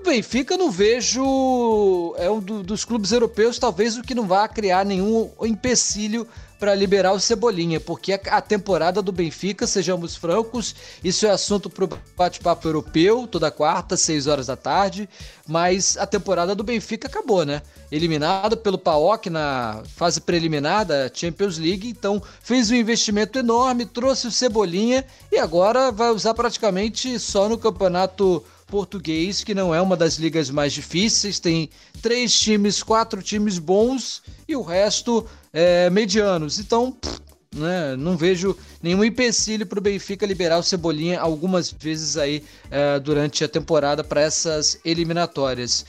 [0.05, 2.15] Benfica não vejo.
[2.17, 6.27] É um do, dos clubes europeus, talvez o que não vá criar nenhum empecilho
[6.59, 11.85] para liberar o Cebolinha, porque a temporada do Benfica, sejamos francos, isso é assunto para
[11.85, 15.09] o bate-papo europeu, toda quarta, 6 horas da tarde,
[15.47, 17.61] mas a temporada do Benfica acabou, né?
[17.91, 24.27] Eliminado pelo PAOK na fase preliminar da Champions League, então fez um investimento enorme, trouxe
[24.27, 29.95] o Cebolinha e agora vai usar praticamente só no campeonato português, que não é uma
[29.95, 31.69] das ligas mais difíceis, tem
[32.01, 36.59] três times, quatro times bons e o resto é, medianos.
[36.59, 37.19] Então, pff,
[37.55, 42.99] né, não vejo nenhum empecilho para o Benfica liberar o Cebolinha algumas vezes aí é,
[42.99, 45.85] durante a temporada para essas eliminatórias.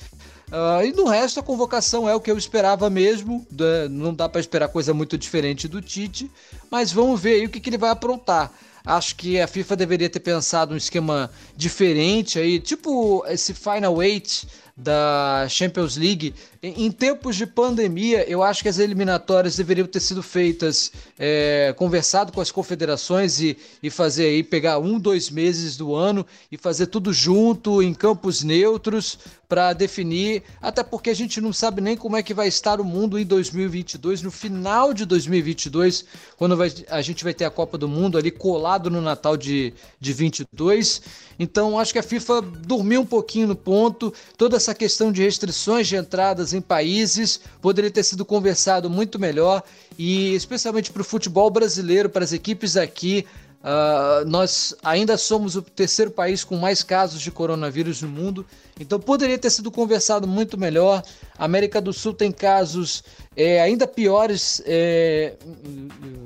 [0.46, 3.44] Uh, e no resto, a convocação é o que eu esperava mesmo.
[3.50, 6.30] Né, não dá para esperar coisa muito diferente do Tite,
[6.70, 8.52] mas vamos ver aí o que, que ele vai aprontar.
[8.87, 14.47] Acho que a FIFA deveria ter pensado um esquema diferente aí, tipo esse Final Eight
[14.76, 16.32] da Champions League.
[16.74, 22.32] Em tempos de pandemia, eu acho que as eliminatórias deveriam ter sido feitas, é, conversado
[22.32, 26.88] com as confederações e, e fazer aí, pegar um, dois meses do ano e fazer
[26.88, 29.16] tudo junto, em campos neutros,
[29.48, 32.84] para definir, até porque a gente não sabe nem como é que vai estar o
[32.84, 36.04] mundo em 2022, no final de 2022,
[36.36, 39.72] quando vai, a gente vai ter a Copa do Mundo ali colado no Natal de,
[40.00, 41.00] de 22.
[41.38, 44.12] Então, acho que a FIFA dormiu um pouquinho no ponto.
[44.36, 49.62] Toda essa questão de restrições de entradas em países poderia ter sido conversado muito melhor
[49.98, 53.26] e, especialmente para o futebol brasileiro, para as equipes aqui.
[53.62, 58.46] Uh, nós ainda somos o terceiro país com mais casos de coronavírus no mundo,
[58.78, 61.02] então poderia ter sido conversado muito melhor.
[61.36, 63.02] A América do Sul tem casos
[63.36, 65.34] é, ainda piores é,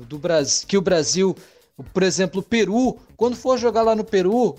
[0.07, 1.35] do Brasil, que o Brasil
[1.93, 4.55] por exemplo, o Peru, quando for jogar lá no Peru,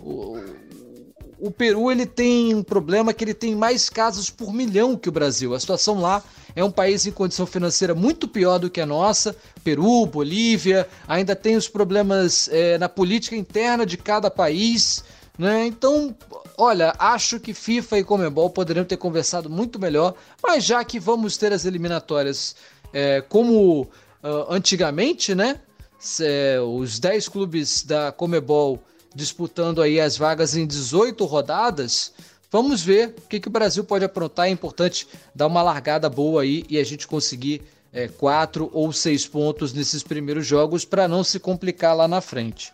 [1.46, 5.12] o, Peru ele tem um problema que ele tem mais casos por milhão que o
[5.12, 5.54] Brasil.
[5.54, 6.22] A situação lá
[6.54, 9.34] é um país em condição financeira muito pior do que a nossa.
[9.64, 15.04] Peru, Bolívia, ainda tem os problemas é, na política interna de cada país.
[15.38, 15.66] Né?
[15.66, 16.14] Então,
[16.56, 21.36] olha, acho que FIFA e Comebol poderiam ter conversado muito melhor, mas já que vamos
[21.36, 22.54] ter as eliminatórias
[22.92, 23.88] é, como uh,
[24.48, 25.58] antigamente, né?
[26.20, 28.82] é, os 10 clubes da Comebol
[29.14, 32.12] disputando aí as vagas em 18 rodadas,
[32.50, 34.46] vamos ver o que, que o Brasil pode aprontar.
[34.46, 39.26] É importante dar uma largada boa aí e a gente conseguir é, quatro ou seis
[39.26, 42.72] pontos nesses primeiros jogos para não se complicar lá na frente.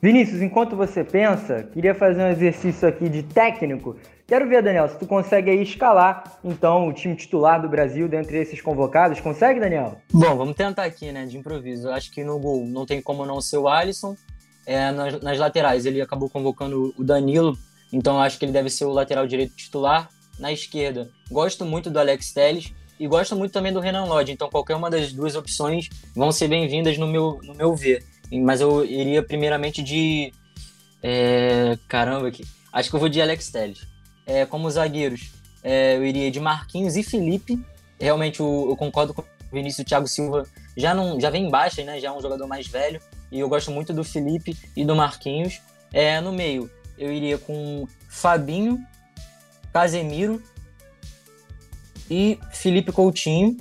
[0.00, 3.96] Vinícius, enquanto você pensa, queria fazer um exercício aqui de técnico
[4.28, 8.36] Quero ver, Daniel, se tu consegue aí escalar, então, o time titular do Brasil dentre
[8.36, 9.18] esses convocados.
[9.20, 9.96] Consegue, Daniel?
[10.12, 11.88] Bom, vamos tentar aqui, né, de improviso.
[11.88, 14.14] Eu acho que no gol não tem como não ser o Alisson.
[14.68, 17.56] É, nas, nas laterais, ele acabou convocando o Danilo,
[17.90, 20.10] então acho que ele deve ser o lateral direito titular.
[20.38, 24.50] Na esquerda, gosto muito do Alex Telles e gosto muito também do Renan Lodge, então
[24.50, 28.04] qualquer uma das duas opções vão ser bem-vindas no meu, no meu ver.
[28.30, 30.32] Mas eu iria primeiramente de.
[31.02, 32.44] É, caramba, aqui.
[32.70, 33.98] Acho que eu vou de Alex Telles
[34.28, 35.32] é, como zagueiros,
[35.64, 37.58] é, eu iria de Marquinhos e Felipe.
[37.98, 40.46] Realmente eu, eu concordo com o Vinícius Thiago Silva,
[40.76, 41.98] já, não, já vem em baixa, né?
[41.98, 43.00] Já é um jogador mais velho.
[43.30, 45.60] E eu gosto muito do Felipe e do Marquinhos.
[45.92, 48.78] É, no meio, eu iria com Fabinho,
[49.72, 50.42] Casemiro
[52.10, 53.56] e Felipe Coutinho.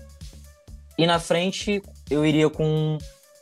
[0.97, 2.97] E na frente, eu iria com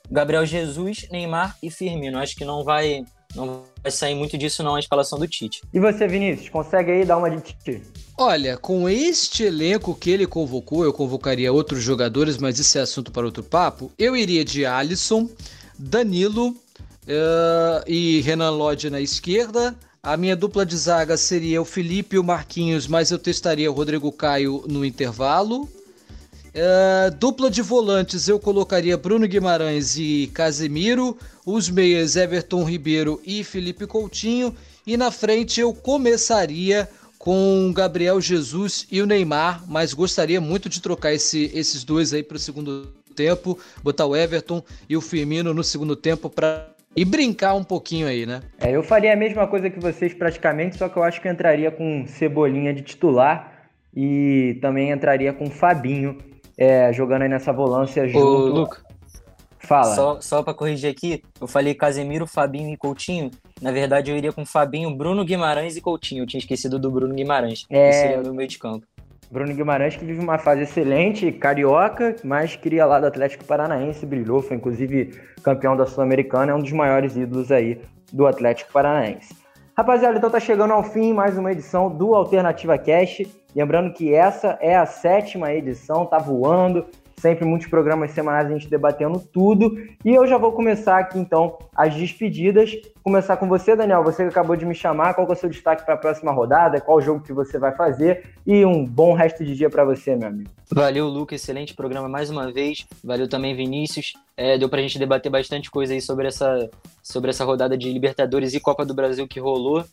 [0.09, 2.17] Gabriel Jesus, Neymar e Firmino.
[2.17, 3.05] Acho que não vai
[3.35, 5.61] não vai sair muito disso não a escalação do Tite.
[5.73, 7.83] E você, Vinícius, consegue aí dar uma de Tite?
[8.17, 13.11] Olha, com este elenco que ele convocou, eu convocaria outros jogadores, mas isso é assunto
[13.11, 13.91] para outro papo.
[13.99, 15.29] Eu iria de Alisson,
[15.77, 19.75] Danilo uh, e Renan Lodge na esquerda.
[20.01, 23.73] A minha dupla de zaga seria o Felipe e o Marquinhos, mas eu testaria o
[23.73, 25.63] Rodrigo Caio no intervalo.
[25.63, 31.17] Uh, dupla de volantes, eu colocaria Bruno Guimarães e Casemiro.
[31.45, 34.55] Os meias, Everton Ribeiro e Felipe Coutinho.
[34.85, 40.79] E na frente eu começaria com Gabriel Jesus e o Neymar, mas gostaria muito de
[40.79, 45.53] trocar esse, esses dois aí para o segundo tempo, botar o Everton e o Firmino
[45.53, 48.41] no segundo tempo para e brincar um pouquinho aí, né?
[48.59, 51.69] É, eu faria a mesma coisa que vocês praticamente, só que eu acho que entraria
[51.69, 56.17] com Cebolinha de titular e também entraria com Fabinho
[56.57, 58.25] é, jogando aí nessa volância junto.
[58.25, 58.85] Ô, Luca.
[59.59, 59.95] Fala.
[59.95, 63.31] Só, só para corrigir aqui, eu falei Casemiro, Fabinho e Coutinho.
[63.61, 66.21] Na verdade, eu iria com Fabinho, Bruno Guimarães e Coutinho.
[66.21, 67.65] Eu tinha esquecido do Bruno Guimarães.
[67.69, 67.89] É...
[67.89, 68.85] Que seria o meu meio de campo.
[69.31, 74.41] Bruno Guimarães que vive uma fase excelente, carioca, mas queria lá do Atlético Paranaense, brilhou,
[74.41, 79.35] foi inclusive campeão da Sul-Americana, é um dos maiores ídolos aí do Atlético Paranaense.
[79.77, 83.27] Rapaziada, então tá chegando ao fim mais uma edição do Alternativa Cast.
[83.53, 86.85] Lembrando que essa é a sétima edição, tá voando.
[87.17, 89.77] Sempre muitos programas semanais a gente debatendo tudo.
[90.03, 92.71] E eu já vou começar aqui então as despedidas.
[93.01, 94.03] Começar com você, Daniel.
[94.03, 95.13] Você que acabou de me chamar.
[95.13, 96.81] Qual é o seu destaque para a próxima rodada?
[96.81, 98.33] Qual jogo que você vai fazer?
[98.45, 100.49] E um bom resto de dia para você, meu amigo.
[100.71, 101.35] Valeu, Luca.
[101.35, 102.85] Excelente programa mais uma vez.
[103.03, 104.13] Valeu também, Vinícius.
[104.35, 106.69] É, deu para a gente debater bastante coisa aí sobre essa,
[107.01, 109.85] sobre essa rodada de Libertadores e Copa do Brasil que rolou.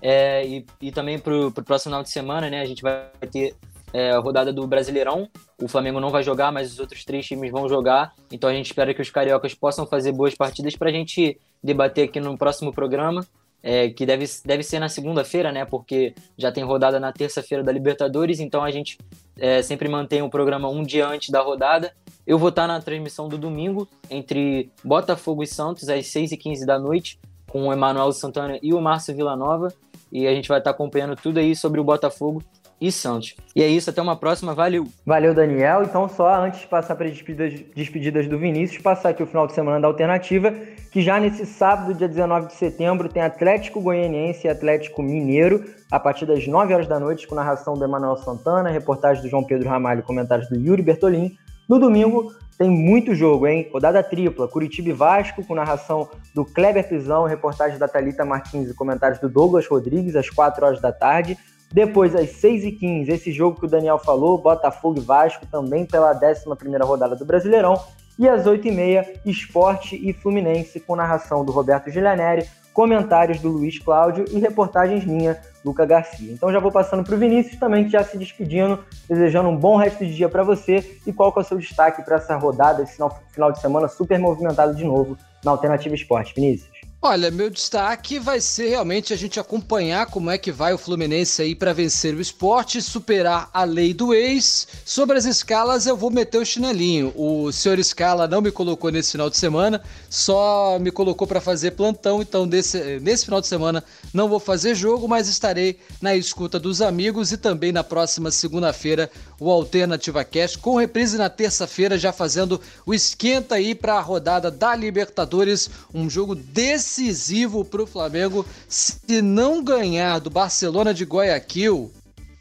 [0.00, 2.60] É, e, e também para o próximo final de semana, né?
[2.60, 3.54] A gente vai ter
[3.92, 5.28] é, rodada do Brasileirão.
[5.60, 8.12] O Flamengo não vai jogar, mas os outros três times vão jogar.
[8.30, 12.08] Então a gente espera que os cariocas possam fazer boas partidas para a gente debater
[12.08, 13.26] aqui no próximo programa.
[13.62, 15.66] É, que deve, deve ser na segunda-feira, né?
[15.66, 18.96] Porque já tem rodada na terça-feira da Libertadores, então a gente
[19.36, 21.92] é, sempre mantém o programa um dia antes da rodada.
[22.26, 27.20] Eu vou estar na transmissão do domingo entre Botafogo e Santos às 6h15 da noite,
[27.50, 29.68] com o Emanuel Santana e o Márcio Villanova
[30.12, 32.42] e a gente vai estar acompanhando tudo aí sobre o Botafogo
[32.80, 33.36] e Santos.
[33.54, 34.86] E é isso, até uma próxima, valeu!
[35.04, 35.82] Valeu, Daniel.
[35.82, 39.46] Então, só antes de passar para as despedidas, despedidas do Vinícius, passar aqui o final
[39.46, 40.52] de semana da Alternativa,
[40.90, 46.00] que já nesse sábado, dia 19 de setembro, tem Atlético Goianiense e Atlético Mineiro, a
[46.00, 49.68] partir das 9 horas da noite, com narração do Emanuel Santana, reportagem do João Pedro
[49.68, 51.36] Ramalho comentários do Yuri Bertolin.
[51.68, 53.68] No domingo, tem muito jogo, hein?
[53.72, 58.74] Rodada tripla, Curitiba e Vasco, com narração do Kleber Pisão, reportagem da Thalita Martins e
[58.74, 61.38] comentários do Douglas Rodrigues, às 4 horas da tarde.
[61.72, 66.84] Depois, às 6h15, esse jogo que o Daniel falou, Botafogo e Vasco, também pela 11ª
[66.84, 67.80] rodada do Brasileirão.
[68.18, 74.24] E às 8h30, Esporte e Fluminense, com narração do Roberto Giulianeri, comentários do Luiz Cláudio
[74.30, 76.32] e reportagens minha, Luca Garcia.
[76.32, 80.04] Então já vou passando para o Vinícius também, já se despedindo, desejando um bom resto
[80.04, 82.98] de dia para você e qual que é o seu destaque para essa rodada, esse
[83.32, 86.34] final de semana super movimentado de novo na Alternativa Esporte.
[86.34, 86.79] Vinícius.
[87.02, 91.40] Olha, meu destaque vai ser realmente a gente acompanhar como é que vai o Fluminense
[91.40, 94.68] aí para vencer o esporte, superar a lei do ex.
[94.84, 97.10] Sobre as escalas, eu vou meter o chinelinho.
[97.16, 101.70] O senhor Escala não me colocou nesse final de semana, só me colocou para fazer
[101.70, 103.82] plantão, então desse, nesse final de semana
[104.12, 109.10] não vou fazer jogo, mas estarei na escuta dos amigos e também na próxima segunda-feira
[109.38, 114.50] o Alternativa Cast com reprise na terça-feira já fazendo o esquenta aí para a rodada
[114.50, 118.44] da Libertadores, um jogo desse decisivo para o Flamengo.
[118.68, 121.92] Se não ganhar do Barcelona de Guayaquil,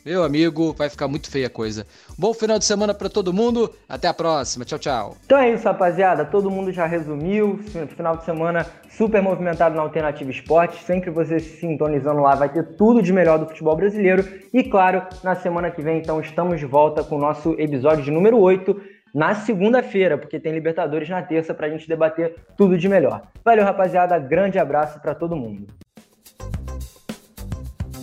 [0.06, 1.86] Meu amigo, vai ficar muito feia a coisa.
[2.18, 3.72] Bom final de semana para todo mundo.
[3.88, 4.64] Até a próxima.
[4.64, 5.18] Tchau, tchau.
[5.26, 6.24] Então é isso, rapaziada.
[6.26, 7.60] Todo mundo já resumiu.
[7.96, 10.82] Final de semana super movimentado na Alternativa Esporte.
[10.84, 14.26] Sempre você se sintonizando lá, vai ter tudo de melhor do futebol brasileiro.
[14.54, 18.10] E claro, na semana que vem, então, estamos de volta com o nosso episódio de
[18.10, 18.82] número 8
[19.14, 23.24] na segunda-feira, porque tem Libertadores na terça para a gente debater tudo de melhor.
[23.44, 24.18] Valeu, rapaziada.
[24.20, 25.68] Grande abraço para todo mundo.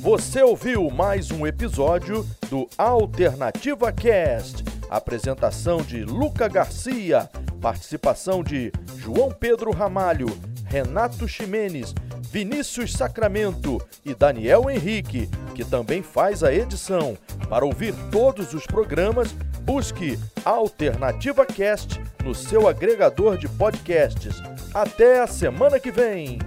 [0.01, 4.65] Você ouviu mais um episódio do Alternativa Cast.
[4.89, 7.28] Apresentação de Luca Garcia,
[7.61, 10.28] participação de João Pedro Ramalho,
[10.66, 11.93] Renato Ximenes,
[12.37, 17.17] Vinícius Sacramento e Daniel Henrique, que também faz a edição.
[17.49, 19.33] Para ouvir todos os programas,
[19.63, 24.35] busque Alternativa Cast no seu agregador de podcasts.
[24.75, 26.39] Até a semana que vem!